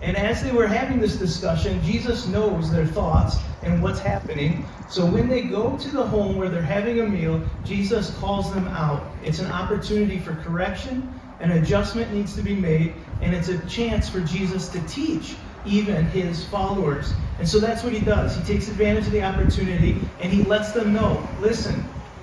And 0.02 0.18
as 0.18 0.42
they 0.42 0.52
were 0.52 0.66
having 0.66 1.00
this 1.00 1.18
discussion, 1.18 1.80
Jesus 1.84 2.26
knows 2.26 2.72
their 2.72 2.88
thoughts 2.88 3.38
and 3.62 3.84
what's 3.84 4.00
happening. 4.00 4.66
So 4.90 5.06
when 5.06 5.30
they 5.30 5.44
go 5.44 5.78
to 5.78 5.90
the 5.92 6.04
home 6.04 6.38
where 6.38 6.50
they're 6.50 6.64
having 6.64 7.00
a 7.00 7.06
meal, 7.06 7.40
Jesus 7.64 8.10
calls 8.18 8.52
them 8.56 8.68
out. 8.70 9.04
It's 9.24 9.38
an 9.38 9.52
opportunity 9.52 10.18
for 10.18 10.34
correction, 10.38 11.14
an 11.40 11.52
adjustment 11.52 12.12
needs 12.12 12.36
to 12.38 12.42
be 12.42 12.56
made, 12.56 12.96
and 13.22 13.36
it's 13.36 13.50
a 13.50 13.60
chance 13.68 14.10
for 14.10 14.22
Jesus 14.22 14.70
to 14.70 14.82
teach 14.88 15.36
even 15.64 16.06
his 16.06 16.44
followers. 16.46 17.14
And 17.38 17.48
so 17.48 17.60
that's 17.60 17.84
what 17.84 17.94
he 17.94 18.00
does. 18.00 18.36
He 18.36 18.42
takes 18.52 18.68
advantage 18.68 19.06
of 19.06 19.12
the 19.12 19.22
opportunity 19.22 20.00
and 20.22 20.34
he 20.34 20.42
lets 20.42 20.72
them 20.72 20.92
know 20.92 21.28
listen, 21.40 21.76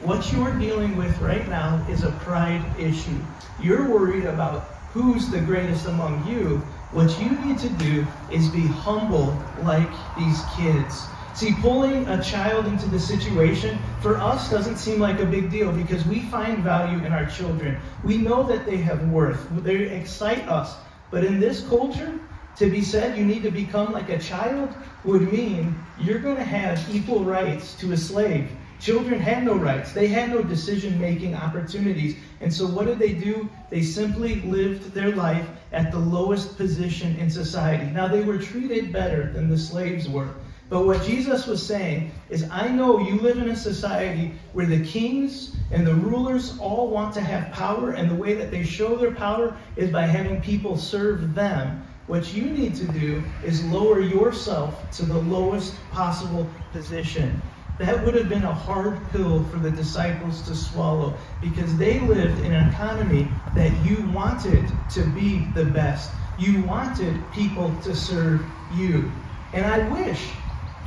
what 0.02 0.32
you're 0.32 0.58
dealing 0.58 0.96
with 0.96 1.16
right 1.20 1.48
now 1.48 1.86
is 1.88 2.02
a 2.02 2.10
pride 2.10 2.64
issue. 2.80 3.16
You're 3.62 3.88
worried 3.88 4.24
about 4.24 4.74
who's 4.94 5.28
the 5.28 5.40
greatest 5.40 5.86
among 5.86 6.24
you, 6.24 6.58
what 6.92 7.10
you 7.20 7.30
need 7.44 7.58
to 7.58 7.68
do 7.70 8.06
is 8.30 8.48
be 8.50 8.64
humble 8.64 9.36
like 9.64 9.90
these 10.16 10.40
kids. 10.56 11.06
See, 11.34 11.52
pulling 11.60 12.06
a 12.06 12.22
child 12.22 12.66
into 12.66 12.88
the 12.88 13.00
situation 13.00 13.76
for 14.00 14.16
us 14.18 14.48
doesn't 14.48 14.76
seem 14.76 15.00
like 15.00 15.18
a 15.18 15.26
big 15.26 15.50
deal 15.50 15.72
because 15.72 16.06
we 16.06 16.20
find 16.20 16.62
value 16.62 17.04
in 17.04 17.12
our 17.12 17.26
children. 17.26 17.76
We 18.04 18.18
know 18.18 18.44
that 18.44 18.66
they 18.66 18.76
have 18.76 19.08
worth, 19.08 19.44
they 19.64 19.90
excite 19.90 20.46
us. 20.48 20.76
But 21.10 21.24
in 21.24 21.40
this 21.40 21.66
culture, 21.66 22.14
to 22.54 22.70
be 22.70 22.80
said 22.80 23.18
you 23.18 23.24
need 23.24 23.42
to 23.42 23.50
become 23.50 23.92
like 23.92 24.10
a 24.10 24.18
child 24.18 24.72
would 25.02 25.32
mean 25.32 25.74
you're 25.98 26.20
going 26.20 26.36
to 26.36 26.44
have 26.44 26.78
equal 26.94 27.24
rights 27.24 27.74
to 27.80 27.90
a 27.90 27.96
slave. 27.96 28.48
Children 28.80 29.20
had 29.20 29.44
no 29.44 29.54
rights. 29.54 29.92
They 29.92 30.08
had 30.08 30.30
no 30.30 30.42
decision 30.42 31.00
making 31.00 31.34
opportunities. 31.34 32.16
And 32.40 32.52
so, 32.52 32.66
what 32.66 32.86
did 32.86 32.98
they 32.98 33.12
do? 33.12 33.48
They 33.70 33.82
simply 33.82 34.40
lived 34.42 34.92
their 34.92 35.14
life 35.14 35.48
at 35.72 35.90
the 35.90 35.98
lowest 35.98 36.56
position 36.56 37.16
in 37.16 37.30
society. 37.30 37.90
Now, 37.90 38.08
they 38.08 38.22
were 38.22 38.38
treated 38.38 38.92
better 38.92 39.32
than 39.32 39.48
the 39.48 39.58
slaves 39.58 40.08
were. 40.08 40.34
But 40.70 40.86
what 40.86 41.04
Jesus 41.04 41.46
was 41.46 41.64
saying 41.64 42.10
is, 42.30 42.48
I 42.50 42.68
know 42.68 42.98
you 42.98 43.20
live 43.20 43.38
in 43.38 43.50
a 43.50 43.56
society 43.56 44.32
where 44.54 44.66
the 44.66 44.84
kings 44.84 45.54
and 45.70 45.86
the 45.86 45.94
rulers 45.94 46.58
all 46.58 46.88
want 46.88 47.14
to 47.14 47.20
have 47.20 47.52
power, 47.52 47.92
and 47.92 48.10
the 48.10 48.14
way 48.14 48.34
that 48.34 48.50
they 48.50 48.64
show 48.64 48.96
their 48.96 49.12
power 49.12 49.56
is 49.76 49.90
by 49.90 50.02
having 50.02 50.40
people 50.40 50.76
serve 50.76 51.34
them. 51.34 51.86
What 52.06 52.34
you 52.34 52.44
need 52.44 52.74
to 52.76 52.86
do 52.92 53.22
is 53.44 53.64
lower 53.66 54.00
yourself 54.00 54.90
to 54.96 55.06
the 55.06 55.18
lowest 55.18 55.74
possible 55.90 56.46
position. 56.72 57.40
That 57.78 58.04
would 58.04 58.14
have 58.14 58.28
been 58.28 58.44
a 58.44 58.54
hard 58.54 59.10
pill 59.10 59.44
for 59.44 59.58
the 59.58 59.70
disciples 59.70 60.42
to 60.42 60.54
swallow 60.54 61.18
because 61.40 61.76
they 61.76 62.00
lived 62.00 62.40
in 62.40 62.52
an 62.52 62.68
economy 62.68 63.32
that 63.54 63.72
you 63.84 64.08
wanted 64.10 64.88
to 64.90 65.02
be 65.04 65.52
the 65.52 65.64
best. 65.64 66.14
You 66.36 66.62
wanted 66.64 67.32
people 67.32 67.80
to 67.82 67.94
serve 67.94 68.52
you. 68.68 69.24
And 69.52 69.66
I 69.66 69.88
wish 69.88 70.36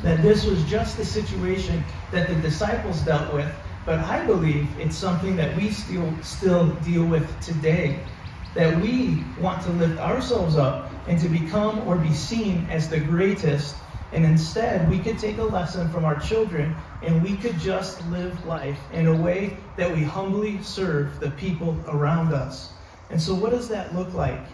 that 0.02 0.22
this 0.22 0.46
was 0.46 0.64
just 0.66 0.98
the 0.98 1.06
situation 1.06 1.84
that 2.12 2.30
the 2.30 2.36
disciples 2.36 3.02
dealt 3.02 3.34
with, 3.34 3.54
but 3.86 4.00
I 4.00 4.26
believe 4.26 4.80
it's 4.80 4.98
something 4.98 5.36
that 5.38 5.56
we 5.58 5.72
still 5.72 6.22
still 6.22 6.76
deal 6.76 7.06
with 7.06 7.40
today. 7.42 8.08
That 8.54 8.80
we 8.82 9.36
want 9.38 9.62
to 9.64 9.72
lift 9.72 10.00
ourselves 10.00 10.56
up 10.56 10.92
and 11.08 11.20
to 11.20 11.30
become 11.30 11.80
or 11.88 11.98
be 11.98 12.14
seen 12.14 12.70
as 12.70 12.90
the 12.90 13.00
greatest. 13.00 13.87
And 14.12 14.26
instead, 14.26 14.90
we 14.90 15.00
could 15.00 15.20
take 15.20 15.38
a 15.38 15.44
lesson 15.44 15.90
from 15.90 16.06
our 16.06 16.20
children 16.20 16.76
and 17.02 17.22
we 17.22 17.36
could 17.38 17.58
just 17.58 18.06
live 18.08 18.46
life 18.46 18.80
in 18.92 19.08
a 19.08 19.16
way 19.16 19.58
that 19.76 19.94
we 19.94 20.04
humbly 20.04 20.64
serve 20.64 21.20
the 21.20 21.32
people 21.32 21.84
around 21.88 22.34
us. 22.34 22.74
And 23.10 23.22
so, 23.22 23.34
what 23.34 23.52
does 23.52 23.70
that 23.70 23.94
look 23.96 24.14
like? 24.14 24.46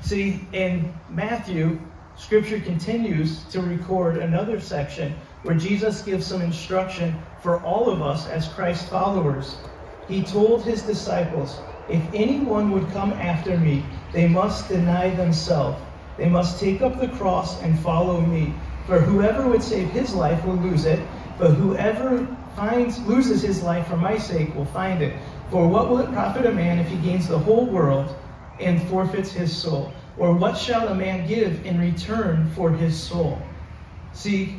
See, 0.00 0.48
in 0.52 1.00
Matthew, 1.08 1.80
Scripture 2.14 2.60
continues 2.60 3.44
to 3.48 3.60
record 3.62 4.18
another 4.18 4.60
section 4.60 5.14
where 5.42 5.56
Jesus 5.56 6.02
gives 6.02 6.26
some 6.26 6.42
instruction 6.42 7.24
for 7.38 7.62
all 7.62 7.88
of 7.88 8.02
us 8.02 8.26
as 8.28 8.48
Christ 8.48 8.88
followers. 8.90 9.64
He 10.06 10.24
told 10.24 10.64
his 10.64 10.82
disciples, 10.82 11.62
If 11.88 12.10
anyone 12.12 12.70
would 12.72 12.90
come 12.90 13.12
after 13.12 13.56
me, 13.56 13.84
they 14.12 14.28
must 14.28 14.68
deny 14.68 15.14
themselves. 15.14 15.87
They 16.18 16.28
must 16.28 16.60
take 16.60 16.82
up 16.82 17.00
the 17.00 17.08
cross 17.08 17.62
and 17.62 17.78
follow 17.78 18.20
me. 18.20 18.52
For 18.86 18.98
whoever 18.98 19.48
would 19.48 19.62
save 19.62 19.90
his 19.90 20.14
life 20.14 20.44
will 20.44 20.56
lose 20.56 20.84
it, 20.84 21.00
but 21.38 21.52
whoever 21.52 22.26
finds 22.56 22.98
loses 23.06 23.40
his 23.40 23.62
life 23.62 23.86
for 23.86 23.96
my 23.96 24.18
sake 24.18 24.54
will 24.54 24.64
find 24.66 25.00
it. 25.00 25.16
For 25.50 25.68
what 25.68 25.88
will 25.88 25.98
it 25.98 26.12
profit 26.12 26.44
a 26.44 26.52
man 26.52 26.78
if 26.78 26.88
he 26.88 26.96
gains 26.96 27.28
the 27.28 27.38
whole 27.38 27.66
world 27.66 28.14
and 28.60 28.82
forfeits 28.88 29.32
his 29.32 29.56
soul? 29.56 29.92
Or 30.16 30.34
what 30.34 30.58
shall 30.58 30.88
a 30.88 30.94
man 30.94 31.28
give 31.28 31.64
in 31.64 31.78
return 31.78 32.50
for 32.50 32.72
his 32.72 33.00
soul? 33.00 33.40
See, 34.12 34.56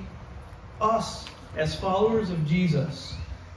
us 0.80 1.25
as 1.58 1.75
followers 1.75 2.30
of 2.30 2.48
Jesus 2.48 3.16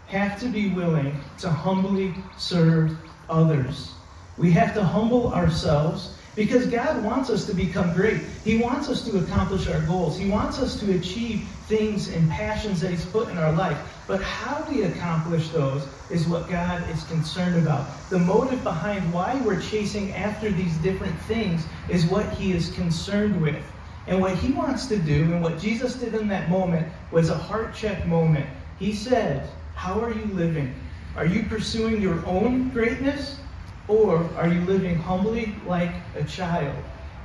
have 0.08 0.40
to 0.40 0.48
be 0.48 0.70
willing 0.70 1.16
to 1.38 1.48
humbly 1.48 2.14
serve 2.36 2.96
others. 3.30 3.92
We 4.36 4.50
have 4.52 4.74
to 4.74 4.82
humble 4.82 5.32
ourselves 5.32 6.16
because 6.34 6.66
God 6.66 7.04
wants 7.04 7.28
us 7.28 7.44
to 7.46 7.54
become 7.54 7.92
great. 7.92 8.20
He 8.44 8.58
wants 8.58 8.88
us 8.88 9.02
to 9.08 9.18
accomplish 9.18 9.68
our 9.68 9.80
goals. 9.82 10.18
He 10.18 10.30
wants 10.30 10.58
us 10.58 10.80
to 10.80 10.94
achieve 10.94 11.46
things 11.68 12.08
and 12.08 12.30
passions 12.30 12.80
that 12.80 12.90
He's 12.90 13.04
put 13.04 13.28
in 13.28 13.36
our 13.36 13.52
life. 13.52 13.78
But 14.06 14.22
how 14.22 14.66
we 14.70 14.82
accomplish 14.82 15.50
those 15.50 15.86
is 16.10 16.26
what 16.26 16.48
God 16.48 16.88
is 16.90 17.04
concerned 17.04 17.56
about. 17.56 17.86
The 18.08 18.18
motive 18.18 18.62
behind 18.62 19.12
why 19.12 19.40
we're 19.44 19.60
chasing 19.60 20.12
after 20.12 20.50
these 20.50 20.76
different 20.78 21.18
things 21.22 21.66
is 21.88 22.06
what 22.06 22.28
He 22.30 22.52
is 22.52 22.72
concerned 22.72 23.40
with. 23.40 23.62
And 24.06 24.20
what 24.20 24.36
He 24.36 24.52
wants 24.52 24.86
to 24.86 24.98
do, 24.98 25.24
and 25.24 25.42
what 25.42 25.60
Jesus 25.60 25.94
did 25.94 26.14
in 26.14 26.28
that 26.28 26.48
moment, 26.48 26.90
was 27.10 27.28
a 27.28 27.36
heart 27.36 27.74
check 27.74 28.06
moment. 28.06 28.46
He 28.78 28.94
said, 28.94 29.48
How 29.74 30.00
are 30.00 30.12
you 30.12 30.24
living? 30.32 30.74
Are 31.14 31.26
you 31.26 31.42
pursuing 31.44 32.00
your 32.00 32.24
own 32.26 32.70
greatness? 32.70 33.38
Or 33.88 34.28
are 34.36 34.48
you 34.48 34.60
living 34.62 34.96
humbly 34.96 35.54
like 35.66 35.92
a 36.14 36.24
child? 36.24 36.74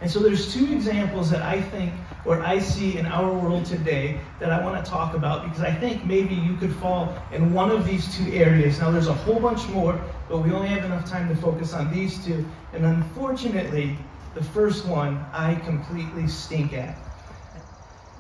And 0.02 0.10
so 0.10 0.20
there's 0.20 0.54
two 0.54 0.72
examples 0.72 1.30
that 1.32 1.42
I 1.42 1.62
think 1.62 1.92
or 2.26 2.42
I 2.42 2.60
see 2.60 2.98
in 2.98 3.06
our 3.06 3.34
world 3.34 3.66
today 3.66 4.20
that 4.40 4.52
I 4.52 4.64
want 4.64 4.84
to 4.84 4.90
talk 4.90 5.16
about 5.16 5.44
because 5.44 5.62
I 5.62 5.72
think 5.72 6.06
maybe 6.06 6.36
you 6.36 6.56
could 6.58 6.74
fall 6.76 7.18
in 7.32 7.54
one 7.54 7.72
of 7.72 7.86
these 7.86 8.16
two 8.16 8.32
areas. 8.32 8.80
Now 8.80 8.92
there's 8.92 9.08
a 9.08 9.14
whole 9.14 9.40
bunch 9.40 9.68
more, 9.70 10.00
but 10.30 10.40
we 10.40 10.52
only 10.52 10.68
have 10.68 10.84
enough 10.86 11.10
time 11.10 11.30
to 11.30 11.36
focus 11.36 11.74
on 11.74 11.92
these 11.92 12.24
two. 12.24 12.46
And 12.74 12.86
unfortunately, 12.86 13.98
the 14.36 14.44
first 14.44 14.86
one 14.86 15.26
I 15.34 15.56
completely 15.56 16.28
stink 16.28 16.74
at. 16.74 16.96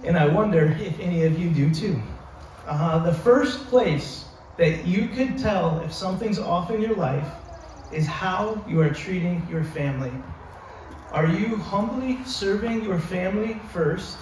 And 0.04 0.18
I 0.18 0.28
wonder 0.28 0.76
if 0.80 1.00
any 1.00 1.26
of 1.26 1.38
you 1.38 1.50
do 1.50 1.74
too. 1.74 2.02
Uh, 2.66 3.00
the 3.00 3.14
first 3.14 3.66
place 3.68 4.26
that 4.58 4.86
you 4.86 5.10
could 5.10 5.38
tell 5.38 5.80
if 5.82 5.94
something's 5.94 6.40
off 6.40 6.72
in 6.72 6.82
your 6.82 6.96
life 6.96 7.28
is 7.92 8.06
how 8.06 8.64
you 8.68 8.82
are 8.82 8.90
treating 8.90 9.46
your 9.50 9.64
family. 9.64 10.12
Are 11.12 11.28
you 11.28 11.56
humbly 11.56 12.20
serving 12.26 12.84
your 12.84 13.00
family 13.00 13.60
first? 13.72 14.18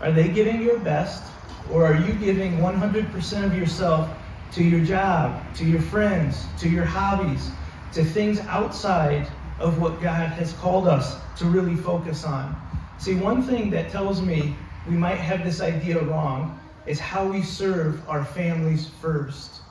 Are 0.00 0.12
they 0.12 0.28
giving 0.28 0.60
your 0.60 0.78
best? 0.78 1.24
Or 1.70 1.86
are 1.86 1.96
you 1.96 2.12
giving 2.14 2.58
100% 2.58 3.44
of 3.44 3.56
yourself 3.56 4.10
to 4.52 4.62
your 4.62 4.84
job, 4.84 5.42
to 5.56 5.64
your 5.64 5.80
friends, 5.80 6.44
to 6.58 6.68
your 6.68 6.84
hobbies, 6.84 7.50
to 7.92 8.04
things 8.04 8.40
outside 8.40 9.26
of 9.58 9.80
what 9.80 10.02
God 10.02 10.28
has 10.28 10.52
called 10.54 10.86
us 10.86 11.16
to 11.38 11.46
really 11.46 11.76
focus 11.76 12.24
on? 12.24 12.54
See, 12.98 13.14
one 13.14 13.42
thing 13.42 13.70
that 13.70 13.90
tells 13.90 14.20
me 14.20 14.54
we 14.88 14.96
might 14.96 15.18
have 15.18 15.44
this 15.44 15.60
idea 15.60 16.02
wrong 16.02 16.60
is 16.86 16.98
how 16.98 17.24
we 17.24 17.42
serve 17.42 18.06
our 18.08 18.24
families 18.24 18.88
first 19.00 19.62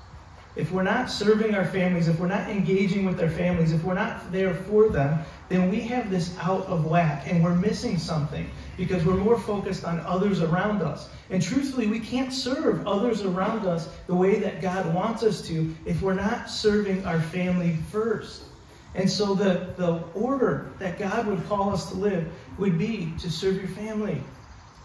if 0.55 0.71
we're 0.71 0.83
not 0.83 1.09
serving 1.09 1.55
our 1.55 1.65
families, 1.65 2.07
if 2.07 2.19
we're 2.19 2.27
not 2.27 2.49
engaging 2.49 3.05
with 3.05 3.21
our 3.21 3.29
families, 3.29 3.71
if 3.71 3.83
we're 3.83 3.93
not 3.93 4.31
there 4.31 4.53
for 4.53 4.89
them, 4.89 5.19
then 5.47 5.69
we 5.69 5.79
have 5.81 6.09
this 6.09 6.37
out 6.39 6.65
of 6.65 6.85
whack 6.85 7.23
and 7.27 7.43
we're 7.43 7.55
missing 7.55 7.97
something 7.97 8.49
because 8.77 9.05
we're 9.05 9.15
more 9.15 9.39
focused 9.39 9.85
on 9.85 9.99
others 10.01 10.41
around 10.41 10.81
us. 10.81 11.09
And 11.29 11.41
truthfully, 11.41 11.87
we 11.87 11.99
can't 11.99 12.33
serve 12.33 12.85
others 12.85 13.23
around 13.23 13.65
us 13.65 13.89
the 14.07 14.15
way 14.15 14.39
that 14.39 14.61
God 14.61 14.93
wants 14.93 15.23
us 15.23 15.41
to 15.47 15.73
if 15.85 16.01
we're 16.01 16.13
not 16.13 16.49
serving 16.49 17.05
our 17.05 17.21
family 17.21 17.77
first. 17.89 18.43
And 18.93 19.09
so 19.09 19.33
the, 19.33 19.73
the 19.77 20.03
order 20.13 20.71
that 20.79 20.99
God 20.99 21.27
would 21.27 21.47
call 21.47 21.71
us 21.71 21.89
to 21.91 21.95
live 21.95 22.27
would 22.57 22.77
be 22.77 23.13
to 23.19 23.31
serve 23.31 23.55
your 23.55 23.69
family, 23.69 24.21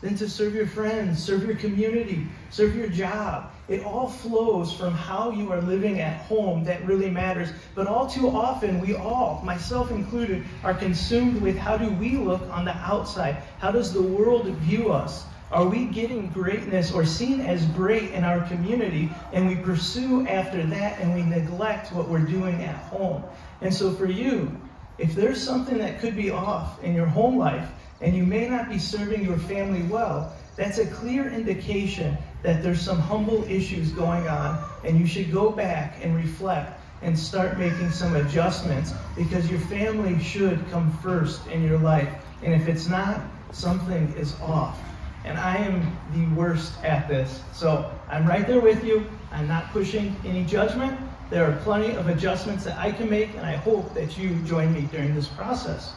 then 0.00 0.16
to 0.16 0.28
serve 0.28 0.54
your 0.54 0.68
friends, 0.68 1.22
serve 1.22 1.44
your 1.44 1.56
community, 1.56 2.26
serve 2.50 2.76
your 2.76 2.88
job. 2.88 3.50
It 3.68 3.84
all 3.84 4.08
flows 4.08 4.72
from 4.72 4.94
how 4.94 5.32
you 5.32 5.50
are 5.50 5.60
living 5.60 6.00
at 6.00 6.20
home 6.22 6.62
that 6.64 6.84
really 6.86 7.10
matters. 7.10 7.50
But 7.74 7.88
all 7.88 8.06
too 8.06 8.28
often, 8.28 8.80
we 8.80 8.94
all, 8.94 9.42
myself 9.44 9.90
included, 9.90 10.44
are 10.62 10.74
consumed 10.74 11.42
with 11.42 11.56
how 11.56 11.76
do 11.76 11.90
we 11.90 12.16
look 12.16 12.42
on 12.50 12.64
the 12.64 12.76
outside? 12.76 13.42
How 13.58 13.72
does 13.72 13.92
the 13.92 14.02
world 14.02 14.46
view 14.46 14.92
us? 14.92 15.24
Are 15.50 15.66
we 15.66 15.86
getting 15.86 16.28
greatness 16.28 16.92
or 16.92 17.04
seen 17.04 17.40
as 17.40 17.64
great 17.66 18.10
in 18.12 18.24
our 18.24 18.40
community 18.48 19.10
and 19.32 19.48
we 19.48 19.56
pursue 19.56 20.26
after 20.26 20.64
that 20.64 21.00
and 21.00 21.14
we 21.14 21.22
neglect 21.22 21.92
what 21.92 22.08
we're 22.08 22.18
doing 22.18 22.62
at 22.62 22.76
home? 22.76 23.22
And 23.60 23.72
so 23.74 23.92
for 23.92 24.06
you, 24.06 24.60
if 24.98 25.14
there's 25.14 25.42
something 25.42 25.78
that 25.78 26.00
could 26.00 26.16
be 26.16 26.30
off 26.30 26.82
in 26.82 26.94
your 26.94 27.06
home 27.06 27.36
life, 27.36 27.68
and 28.00 28.14
you 28.14 28.24
may 28.24 28.48
not 28.48 28.68
be 28.68 28.78
serving 28.78 29.24
your 29.24 29.38
family 29.38 29.82
well, 29.82 30.34
that's 30.56 30.78
a 30.78 30.86
clear 30.86 31.30
indication 31.30 32.16
that 32.42 32.62
there's 32.62 32.80
some 32.80 32.98
humble 32.98 33.44
issues 33.44 33.90
going 33.90 34.28
on, 34.28 34.62
and 34.84 34.98
you 34.98 35.06
should 35.06 35.32
go 35.32 35.50
back 35.50 35.98
and 36.02 36.16
reflect 36.16 36.80
and 37.02 37.18
start 37.18 37.58
making 37.58 37.90
some 37.90 38.16
adjustments 38.16 38.92
because 39.16 39.50
your 39.50 39.60
family 39.60 40.22
should 40.22 40.64
come 40.70 40.90
first 40.98 41.46
in 41.48 41.62
your 41.62 41.78
life. 41.78 42.08
And 42.42 42.54
if 42.54 42.68
it's 42.68 42.88
not, 42.88 43.20
something 43.52 44.12
is 44.16 44.38
off. 44.40 44.78
And 45.24 45.38
I 45.38 45.56
am 45.56 45.96
the 46.14 46.26
worst 46.36 46.72
at 46.84 47.08
this. 47.08 47.42
So 47.52 47.90
I'm 48.08 48.26
right 48.26 48.46
there 48.46 48.60
with 48.60 48.84
you. 48.84 49.06
I'm 49.32 49.48
not 49.48 49.70
pushing 49.72 50.14
any 50.24 50.44
judgment. 50.44 50.98
There 51.30 51.44
are 51.44 51.56
plenty 51.62 51.94
of 51.96 52.08
adjustments 52.08 52.64
that 52.64 52.78
I 52.78 52.92
can 52.92 53.10
make, 53.10 53.34
and 53.34 53.44
I 53.44 53.56
hope 53.56 53.92
that 53.94 54.16
you 54.16 54.36
join 54.44 54.72
me 54.72 54.82
during 54.92 55.14
this 55.14 55.26
process. 55.26 55.94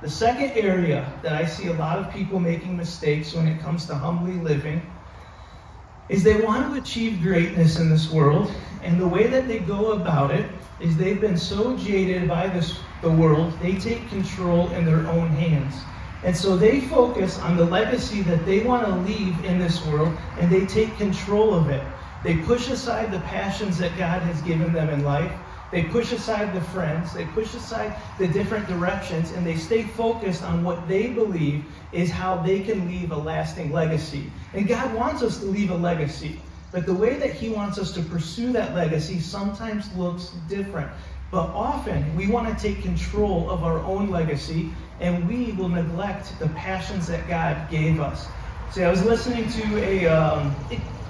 The 0.00 0.08
second 0.08 0.52
area 0.52 1.12
that 1.22 1.32
I 1.32 1.44
see 1.44 1.66
a 1.66 1.72
lot 1.72 1.98
of 1.98 2.12
people 2.12 2.38
making 2.38 2.76
mistakes 2.76 3.34
when 3.34 3.48
it 3.48 3.60
comes 3.60 3.86
to 3.86 3.96
humbly 3.96 4.34
living 4.34 4.80
is 6.08 6.22
they 6.22 6.40
want 6.40 6.72
to 6.72 6.80
achieve 6.80 7.22
greatness 7.22 7.78
in 7.78 7.90
this 7.90 8.10
world, 8.10 8.50
and 8.82 9.00
the 9.00 9.08
way 9.08 9.26
that 9.26 9.48
they 9.48 9.58
go 9.58 9.92
about 9.92 10.30
it 10.30 10.50
is 10.80 10.96
they've 10.96 11.20
been 11.20 11.36
so 11.36 11.76
jaded 11.76 12.28
by 12.28 12.46
this 12.46 12.80
the 13.02 13.10
world, 13.10 13.52
they 13.60 13.74
take 13.74 14.08
control 14.08 14.70
in 14.72 14.84
their 14.84 15.06
own 15.06 15.28
hands. 15.28 15.74
And 16.24 16.36
so 16.36 16.56
they 16.56 16.80
focus 16.80 17.38
on 17.38 17.56
the 17.56 17.64
legacy 17.64 18.22
that 18.22 18.44
they 18.44 18.60
want 18.64 18.84
to 18.86 18.94
leave 18.96 19.44
in 19.44 19.58
this 19.58 19.84
world, 19.86 20.16
and 20.40 20.50
they 20.50 20.66
take 20.66 20.96
control 20.96 21.54
of 21.54 21.68
it. 21.70 21.82
They 22.24 22.38
push 22.38 22.68
aside 22.70 23.12
the 23.12 23.20
passions 23.20 23.78
that 23.78 23.96
God 23.96 24.22
has 24.22 24.42
given 24.42 24.72
them 24.72 24.88
in 24.88 25.04
life, 25.04 25.32
they 25.70 25.84
push 25.84 26.12
aside 26.12 26.54
the 26.54 26.60
friends, 26.60 27.12
they 27.12 27.26
push 27.26 27.54
aside 27.54 27.94
the 28.18 28.26
different 28.26 28.66
directions, 28.66 29.32
and 29.32 29.46
they 29.46 29.56
stay 29.56 29.82
focused 29.82 30.42
on 30.42 30.64
what 30.64 30.88
they 30.88 31.08
believe 31.08 31.64
is 31.92 32.10
how 32.10 32.36
they 32.36 32.60
can 32.60 32.88
leave 32.88 33.12
a 33.12 33.16
lasting 33.16 33.72
legacy. 33.72 34.30
And 34.54 34.66
God 34.66 34.94
wants 34.94 35.22
us 35.22 35.38
to 35.40 35.46
leave 35.46 35.70
a 35.70 35.76
legacy. 35.76 36.40
But 36.72 36.86
the 36.86 36.94
way 36.94 37.14
that 37.14 37.32
He 37.32 37.50
wants 37.50 37.78
us 37.78 37.92
to 37.92 38.02
pursue 38.02 38.52
that 38.52 38.74
legacy 38.74 39.20
sometimes 39.20 39.94
looks 39.94 40.32
different. 40.48 40.90
But 41.30 41.48
often 41.50 42.16
we 42.16 42.26
want 42.28 42.48
to 42.48 42.62
take 42.62 42.82
control 42.82 43.50
of 43.50 43.62
our 43.62 43.78
own 43.80 44.10
legacy 44.10 44.70
and 45.00 45.28
we 45.28 45.52
will 45.52 45.68
neglect 45.68 46.38
the 46.38 46.48
passions 46.48 47.06
that 47.06 47.28
God 47.28 47.70
gave 47.70 48.00
us. 48.00 48.26
See, 48.72 48.82
I 48.82 48.90
was 48.90 49.04
listening 49.04 49.48
to 49.50 49.78
a 49.78 50.06
um, 50.06 50.54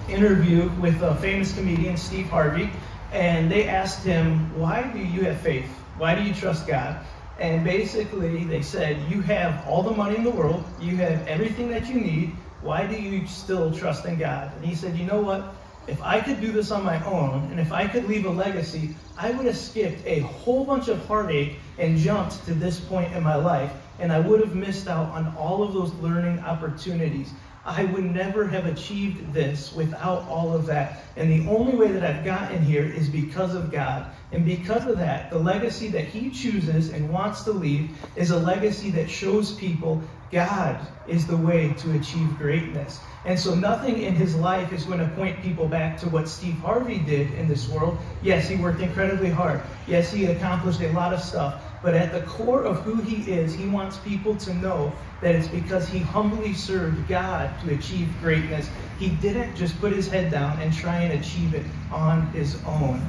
interview 0.09 0.69
with 0.81 1.03
a 1.03 1.15
famous 1.17 1.55
comedian, 1.55 1.97
Steve 1.97 2.29
Harvey, 2.29 2.71
and 3.13 3.51
they 3.51 3.69
asked 3.69 4.05
him, 4.05 4.59
Why 4.59 4.83
do 4.83 4.99
you 4.99 5.23
have 5.23 5.41
faith? 5.41 5.69
Why 5.97 6.15
do 6.15 6.23
you 6.23 6.35
trust 6.35 6.67
God? 6.67 6.99
And 7.39 7.65
basically, 7.65 8.45
they 8.45 8.63
said, 8.63 8.99
You 9.11 9.21
have 9.23 9.67
all 9.67 9.83
the 9.83 9.93
money 9.93 10.17
in 10.17 10.25
the 10.25 10.31
world, 10.31 10.65
you 10.81 10.97
have 10.97 11.27
everything 11.27 11.69
that 11.71 11.89
you 11.89 12.01
need. 12.01 12.35
Why 12.63 12.87
do 12.87 12.97
you 12.97 13.27
still 13.27 13.73
trust 13.73 14.05
in 14.05 14.19
God? 14.19 14.53
And 14.57 14.65
he 14.65 14.75
said, 14.75 14.97
You 14.97 15.07
know 15.07 15.21
what? 15.21 15.55
If 15.87 16.03
I 16.03 16.21
could 16.21 16.41
do 16.41 16.53
this 16.53 16.71
on 16.71 16.85
my 16.85 17.03
own, 17.07 17.49
and 17.51 17.59
if 17.59 17.73
I 17.73 17.87
could 17.87 18.05
leave 18.05 18.27
a 18.27 18.31
legacy, 18.31 18.95
I 19.17 19.31
would 19.31 19.47
have 19.47 19.57
skipped 19.57 20.05
a 20.05 20.21
whole 20.21 20.65
bunch 20.65 20.89
of 20.89 21.05
heartache 21.07 21.57
and 21.79 21.97
jumped 21.97 22.45
to 22.45 22.53
this 22.53 22.79
point 22.79 23.15
in 23.15 23.23
my 23.23 23.37
life, 23.37 23.73
and 23.99 24.13
I 24.13 24.21
would 24.21 24.41
have 24.41 24.55
missed 24.55 24.87
out 24.87 25.09
on 25.11 25.35
all 25.39 25.63
of 25.63 25.73
those 25.73 25.95
learning 25.95 26.41
opportunities. 26.41 27.31
I 27.69 27.85
would 27.85 28.05
never 28.05 28.47
have 28.47 28.65
achieved 28.65 29.35
this 29.35 29.75
without 29.75 30.27
all 30.27 30.55
of 30.55 30.65
that. 30.67 31.03
And 31.17 31.31
the 31.31 31.51
only 31.51 31.77
way 31.77 31.93
that 31.93 32.03
I've 32.03 32.25
gotten 32.25 32.63
here 32.63 32.85
is 32.85 33.11
because 33.11 33.55
of 33.55 33.71
God. 33.71 34.07
And 34.33 34.45
because 34.45 34.87
of 34.87 34.97
that, 34.99 35.31
the 35.31 35.39
legacy 35.39 35.89
that 35.89 36.07
He 36.07 36.31
chooses 36.31 36.91
and 36.91 37.11
wants 37.11 37.43
to 37.45 37.53
leave 37.53 37.91
is 38.17 38.31
a 38.31 38.39
legacy 38.39 38.91
that 38.93 39.11
shows 39.11 39.53
people 39.53 40.03
God 40.31 40.79
is 41.07 41.27
the 41.27 41.37
way 41.37 41.73
to 41.75 41.93
achieve 41.99 42.37
greatness. 42.37 43.01
And 43.25 43.39
so 43.39 43.55
nothing 43.55 44.03
in 44.03 44.15
his 44.15 44.35
life 44.35 44.73
is 44.73 44.85
going 44.85 45.01
to 45.01 45.09
point 45.15 45.41
people 45.43 45.67
back 45.67 45.99
to 46.01 46.09
what 46.09 46.29
Steve 46.29 46.55
Harvey 46.59 46.99
did 46.99 47.33
in 47.35 47.49
this 47.49 47.69
world. 47.69 47.99
Yes, 48.23 48.49
he 48.49 48.57
worked 48.57 48.81
incredibly 48.81 49.31
hard. 49.31 49.61
Yes, 49.87 50.13
he 50.13 50.27
accomplished 50.27 50.81
a 50.81 50.93
lot 50.93 51.15
of 51.15 51.21
stuff. 51.21 51.63
But 51.83 51.95
at 51.95 52.13
the 52.13 52.23
core 52.23 52.65
of 52.65 52.81
who 52.83 52.97
he 52.97 53.31
is, 53.31 53.55
he 53.55 53.67
wants 53.67 53.99
people 53.99 54.37
to 54.37 54.55
know 54.55 54.93
that 55.21 55.35
it's 55.35 55.49
because 55.49 55.89
he 55.89 55.99
humbly 56.01 56.53
served 56.53 57.07
God 57.09 57.51
to 57.61 57.75
achieve 57.75 58.09
greatness. 58.21 58.69
He 58.99 59.11
didn't 59.11 59.55
just 59.55 59.79
put 59.81 59.93
his 59.93 60.09
head 60.09 60.31
down 60.31 60.61
and 60.61 60.73
try 60.73 60.97
and 60.97 61.21
achieve 61.21 61.55
it 61.55 61.65
on 61.93 62.27
his 62.33 62.61
own. 62.65 63.01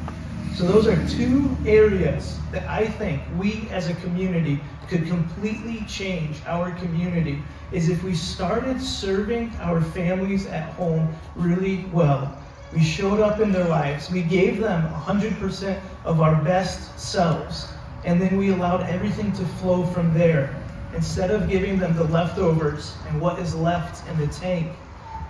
So 0.55 0.65
those 0.65 0.87
are 0.87 1.07
two 1.07 1.55
areas 1.65 2.37
that 2.51 2.67
I 2.67 2.85
think 2.87 3.21
we 3.37 3.67
as 3.71 3.87
a 3.87 3.93
community 3.95 4.59
could 4.87 5.07
completely 5.07 5.85
change 5.87 6.41
our 6.45 6.71
community 6.71 7.41
is 7.71 7.89
if 7.89 8.03
we 8.03 8.13
started 8.15 8.81
serving 8.81 9.51
our 9.61 9.81
families 9.81 10.47
at 10.47 10.73
home 10.73 11.13
really 11.35 11.85
well. 11.93 12.37
We 12.73 12.83
showed 12.83 13.19
up 13.19 13.39
in 13.39 13.51
their 13.51 13.67
lives. 13.67 14.11
We 14.11 14.21
gave 14.21 14.59
them 14.59 14.91
100% 14.93 15.79
of 16.05 16.21
our 16.21 16.35
best 16.43 16.99
selves. 16.99 17.71
And 18.09 18.19
then 18.19 18.37
we 18.37 18.49
allowed 18.49 18.89
everything 18.89 19.31
to 19.33 19.45
flow 19.45 19.85
from 19.85 20.15
there 20.15 20.55
instead 20.95 21.29
of 21.29 21.47
giving 21.47 21.77
them 21.77 21.95
the 21.95 22.05
leftovers 22.05 22.95
and 23.07 23.21
what 23.21 23.37
is 23.37 23.53
left 23.53 24.09
in 24.09 24.17
the 24.17 24.25
tank. 24.33 24.71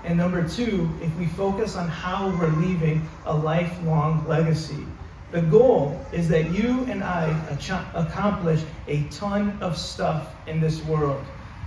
And 0.05 0.17
number 0.17 0.47
two, 0.47 0.89
if 1.01 1.13
we 1.17 1.25
focus 1.25 1.75
on 1.75 1.89
how 1.89 2.29
we're 2.39 2.47
leaving 2.47 3.05
a 3.25 3.35
lifelong 3.35 4.25
legacy. 4.29 4.85
The 5.31 5.41
goal 5.41 5.99
is 6.13 6.29
that 6.29 6.51
you 6.51 6.85
and 6.85 7.03
I 7.03 7.27
accomplish 7.95 8.61
a 8.87 9.03
ton 9.09 9.57
of 9.59 9.77
stuff 9.77 10.33
in 10.47 10.61
this 10.61 10.81
world. 10.85 11.21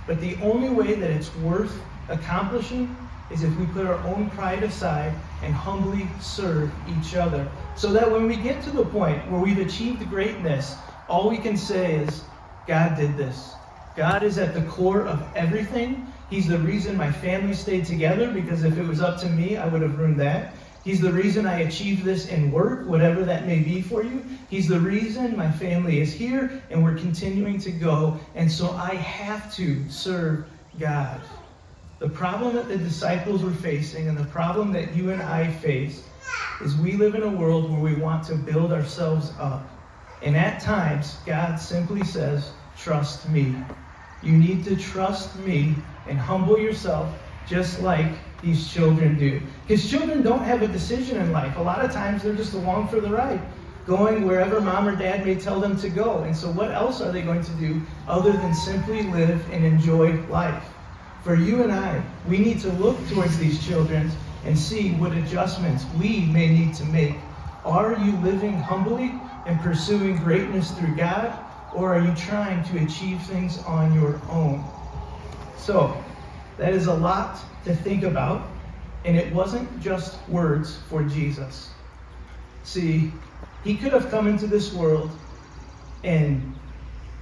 But 0.07 0.19
the 0.19 0.35
only 0.37 0.69
way 0.69 0.95
that 0.95 1.11
it's 1.11 1.33
worth 1.35 1.79
accomplishing 2.09 2.97
is 3.29 3.43
if 3.43 3.55
we 3.59 3.67
put 3.67 3.85
our 3.85 3.99
own 4.07 4.31
pride 4.31 4.63
aside 4.63 5.13
and 5.43 5.53
humbly 5.53 6.07
serve 6.19 6.71
each 6.89 7.13
other. 7.13 7.47
So 7.75 7.93
that 7.93 8.11
when 8.11 8.27
we 8.27 8.35
get 8.35 8.63
to 8.63 8.71
the 8.71 8.85
point 8.85 9.29
where 9.29 9.39
we've 9.39 9.59
achieved 9.59 10.09
greatness, 10.09 10.75
all 11.09 11.29
we 11.29 11.37
can 11.37 11.57
say 11.57 11.95
is, 11.95 12.23
God 12.67 12.95
did 12.95 13.17
this. 13.17 13.53
God 13.95 14.23
is 14.23 14.37
at 14.37 14.53
the 14.53 14.63
core 14.63 15.05
of 15.05 15.21
everything. 15.35 16.07
He's 16.29 16.47
the 16.47 16.57
reason 16.57 16.97
my 16.97 17.11
family 17.11 17.53
stayed 17.53 17.85
together 17.85 18.31
because 18.31 18.63
if 18.63 18.77
it 18.77 18.87
was 18.87 19.01
up 19.01 19.19
to 19.21 19.29
me, 19.29 19.57
I 19.57 19.67
would 19.67 19.81
have 19.81 19.99
ruined 19.99 20.19
that. 20.19 20.55
He's 20.83 20.99
the 20.99 21.11
reason 21.11 21.45
I 21.45 21.61
achieved 21.61 22.03
this 22.03 22.27
in 22.27 22.51
work, 22.51 22.85
whatever 22.87 23.23
that 23.23 23.45
may 23.45 23.59
be 23.59 23.81
for 23.81 24.03
you. 24.03 24.25
He's 24.49 24.67
the 24.67 24.79
reason 24.79 25.37
my 25.37 25.49
family 25.49 26.01
is 26.01 26.11
here 26.13 26.61
and 26.69 26.83
we're 26.83 26.97
continuing 26.97 27.59
to 27.59 27.71
go. 27.71 28.19
And 28.35 28.51
so 28.51 28.71
I 28.71 28.95
have 28.95 29.53
to 29.55 29.89
serve 29.89 30.45
God. 30.79 31.21
The 31.99 32.09
problem 32.09 32.55
that 32.55 32.67
the 32.67 32.77
disciples 32.77 33.43
were 33.43 33.53
facing 33.53 34.09
and 34.09 34.17
the 34.17 34.25
problem 34.25 34.73
that 34.73 34.93
you 34.93 35.11
and 35.11 35.21
I 35.21 35.49
face 35.51 36.03
is 36.59 36.75
we 36.75 36.93
live 36.93 37.15
in 37.15 37.23
a 37.23 37.29
world 37.29 37.71
where 37.71 37.79
we 37.79 37.95
want 37.95 38.25
to 38.27 38.35
build 38.35 38.73
ourselves 38.73 39.31
up. 39.39 39.69
And 40.23 40.37
at 40.37 40.61
times, 40.61 41.17
God 41.25 41.57
simply 41.57 42.03
says, 42.03 42.51
Trust 42.77 43.29
me. 43.29 43.55
You 44.23 44.31
need 44.31 44.63
to 44.65 44.77
trust 44.77 45.37
me 45.39 45.75
and 46.07 46.17
humble 46.17 46.57
yourself 46.57 47.13
just 47.45 47.81
like 47.81 48.07
these 48.41 48.71
children 48.71 49.17
do. 49.17 49.41
Because 49.67 49.89
children 49.89 50.21
don't 50.21 50.43
have 50.43 50.61
a 50.61 50.67
decision 50.67 51.17
in 51.17 51.31
life. 51.33 51.57
A 51.57 51.61
lot 51.61 51.83
of 51.83 51.91
times 51.91 52.23
they're 52.23 52.35
just 52.35 52.53
along 52.53 52.87
for 52.87 53.01
the 53.01 53.09
ride, 53.09 53.41
going 53.85 54.25
wherever 54.25 54.61
mom 54.61 54.87
or 54.87 54.95
dad 54.95 55.25
may 55.25 55.35
tell 55.35 55.59
them 55.59 55.77
to 55.81 55.89
go. 55.89 56.23
And 56.23 56.35
so, 56.35 56.49
what 56.49 56.71
else 56.71 57.01
are 57.01 57.11
they 57.11 57.21
going 57.21 57.43
to 57.43 57.51
do 57.53 57.81
other 58.07 58.31
than 58.31 58.53
simply 58.53 59.03
live 59.03 59.45
and 59.51 59.65
enjoy 59.65 60.13
life? 60.27 60.63
For 61.23 61.35
you 61.35 61.63
and 61.63 61.71
I, 61.71 62.01
we 62.27 62.37
need 62.37 62.59
to 62.61 62.71
look 62.73 62.97
towards 63.09 63.37
these 63.37 63.65
children 63.65 64.09
and 64.45 64.57
see 64.57 64.91
what 64.93 65.13
adjustments 65.13 65.85
we 65.99 66.21
may 66.25 66.47
need 66.47 66.73
to 66.75 66.85
make. 66.85 67.15
Are 67.65 67.97
you 67.97 68.11
living 68.17 68.57
humbly 68.57 69.13
and 69.45 69.59
pursuing 69.61 70.17
greatness 70.17 70.71
through 70.71 70.95
God, 70.95 71.37
or 71.73 71.95
are 71.95 72.01
you 72.01 72.13
trying 72.15 72.63
to 72.65 72.83
achieve 72.83 73.21
things 73.23 73.57
on 73.59 73.93
your 73.93 74.21
own? 74.29 74.63
So, 75.57 75.97
that 76.57 76.73
is 76.73 76.87
a 76.87 76.93
lot 76.93 77.39
to 77.65 77.75
think 77.75 78.03
about, 78.03 78.47
and 79.05 79.17
it 79.17 79.33
wasn't 79.33 79.81
just 79.81 80.17
words 80.29 80.77
for 80.89 81.03
Jesus. 81.03 81.71
See, 82.63 83.11
he 83.63 83.75
could 83.75 83.93
have 83.93 84.09
come 84.09 84.27
into 84.27 84.47
this 84.47 84.73
world 84.73 85.11
and 86.03 86.55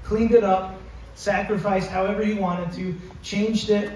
cleaned 0.04 0.34
it 0.34 0.44
up, 0.44 0.80
sacrificed 1.16 1.90
however 1.90 2.24
he 2.24 2.34
wanted 2.34 2.72
to, 2.74 3.00
changed 3.24 3.70
it, 3.70 3.92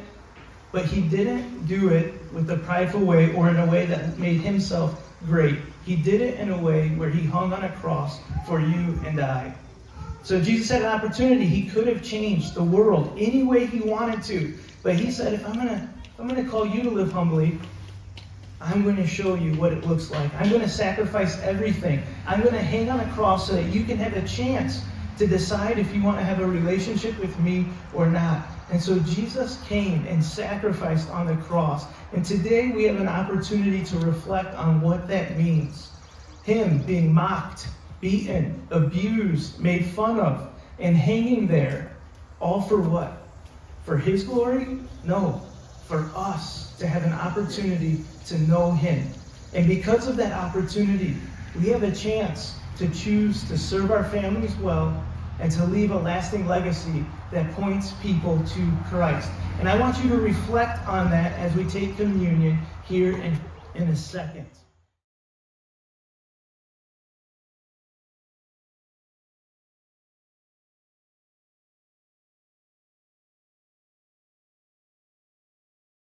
but 0.75 0.83
he 0.83 0.99
didn't 0.99 1.65
do 1.67 1.87
it 1.87 2.13
with 2.33 2.51
a 2.51 2.57
prideful 2.57 2.99
way 2.99 3.33
or 3.33 3.47
in 3.47 3.55
a 3.55 3.65
way 3.65 3.85
that 3.85 4.19
made 4.19 4.41
himself 4.41 5.09
great. 5.25 5.57
He 5.85 5.95
did 5.95 6.19
it 6.19 6.37
in 6.37 6.51
a 6.51 6.61
way 6.61 6.89
where 6.89 7.09
he 7.09 7.25
hung 7.25 7.53
on 7.53 7.63
a 7.63 7.69
cross 7.77 8.19
for 8.45 8.59
you 8.59 8.99
and 9.05 9.21
I. 9.21 9.55
So 10.23 10.41
Jesus 10.41 10.69
had 10.69 10.81
an 10.81 10.89
opportunity. 10.89 11.45
He 11.45 11.69
could 11.69 11.87
have 11.87 12.03
changed 12.03 12.55
the 12.55 12.63
world 12.63 13.15
any 13.17 13.41
way 13.41 13.65
he 13.65 13.79
wanted 13.79 14.21
to. 14.23 14.53
But 14.83 14.95
he 14.95 15.11
said, 15.11 15.31
if 15.31 15.47
I'm 15.47 15.55
gonna 15.55 15.89
if 16.03 16.19
I'm 16.19 16.27
gonna 16.27 16.43
call 16.43 16.67
you 16.67 16.83
to 16.83 16.89
live 16.89 17.09
humbly, 17.09 17.57
I'm 18.59 18.83
to 18.97 19.07
show 19.07 19.35
you 19.35 19.53
what 19.53 19.71
it 19.71 19.85
looks 19.85 20.11
like. 20.11 20.33
I'm 20.33 20.49
to 20.49 20.67
sacrifice 20.67 21.39
everything. 21.39 22.03
I'm 22.27 22.41
to 22.41 22.51
hang 22.51 22.89
on 22.89 22.99
a 22.99 23.09
cross 23.13 23.47
so 23.47 23.53
that 23.53 23.71
you 23.71 23.85
can 23.85 23.97
have 23.97 24.17
a 24.17 24.27
chance 24.27 24.83
to 25.17 25.27
decide 25.27 25.79
if 25.79 25.93
you 25.93 26.03
want 26.03 26.17
to 26.17 26.23
have 26.23 26.39
a 26.39 26.47
relationship 26.47 27.17
with 27.19 27.37
me 27.39 27.67
or 27.93 28.07
not. 28.07 28.45
And 28.71 28.81
so 28.81 28.99
Jesus 28.99 29.61
came 29.67 30.05
and 30.07 30.23
sacrificed 30.23 31.09
on 31.09 31.27
the 31.27 31.35
cross. 31.43 31.85
And 32.13 32.25
today 32.25 32.69
we 32.69 32.83
have 32.85 32.99
an 32.99 33.07
opportunity 33.07 33.83
to 33.85 33.97
reflect 33.99 34.55
on 34.55 34.81
what 34.81 35.07
that 35.07 35.37
means. 35.37 35.91
Him 36.43 36.79
being 36.79 37.13
mocked, 37.13 37.67
beaten, 38.01 38.67
abused, 38.71 39.59
made 39.59 39.85
fun 39.85 40.19
of, 40.19 40.49
and 40.79 40.95
hanging 40.95 41.47
there. 41.47 41.95
All 42.39 42.61
for 42.61 42.81
what? 42.81 43.27
For 43.83 43.97
his 43.97 44.23
glory? 44.23 44.79
No, 45.03 45.41
for 45.87 46.09
us 46.15 46.75
to 46.77 46.87
have 46.87 47.03
an 47.03 47.13
opportunity 47.13 48.03
to 48.25 48.37
know 48.39 48.71
him. 48.71 49.07
And 49.53 49.67
because 49.67 50.07
of 50.07 50.17
that 50.17 50.33
opportunity, 50.33 51.15
we 51.57 51.69
have 51.69 51.83
a 51.83 51.91
chance 51.91 52.55
to 52.77 52.89
choose 52.89 53.43
to 53.45 53.57
serve 53.57 53.91
our 53.91 54.03
families 54.03 54.55
well 54.57 55.03
and 55.39 55.51
to 55.51 55.65
leave 55.65 55.91
a 55.91 55.97
lasting 55.97 56.47
legacy 56.47 57.05
that 57.31 57.51
points 57.53 57.93
people 58.01 58.41
to 58.47 58.71
Christ. 58.89 59.29
And 59.59 59.67
I 59.67 59.77
want 59.79 60.01
you 60.03 60.09
to 60.09 60.17
reflect 60.17 60.85
on 60.87 61.09
that 61.11 61.33
as 61.39 61.53
we 61.55 61.65
take 61.65 61.97
communion 61.97 62.59
here 62.85 63.17
in, 63.17 63.39
in 63.75 63.89
a 63.89 63.95
second. 63.95 64.47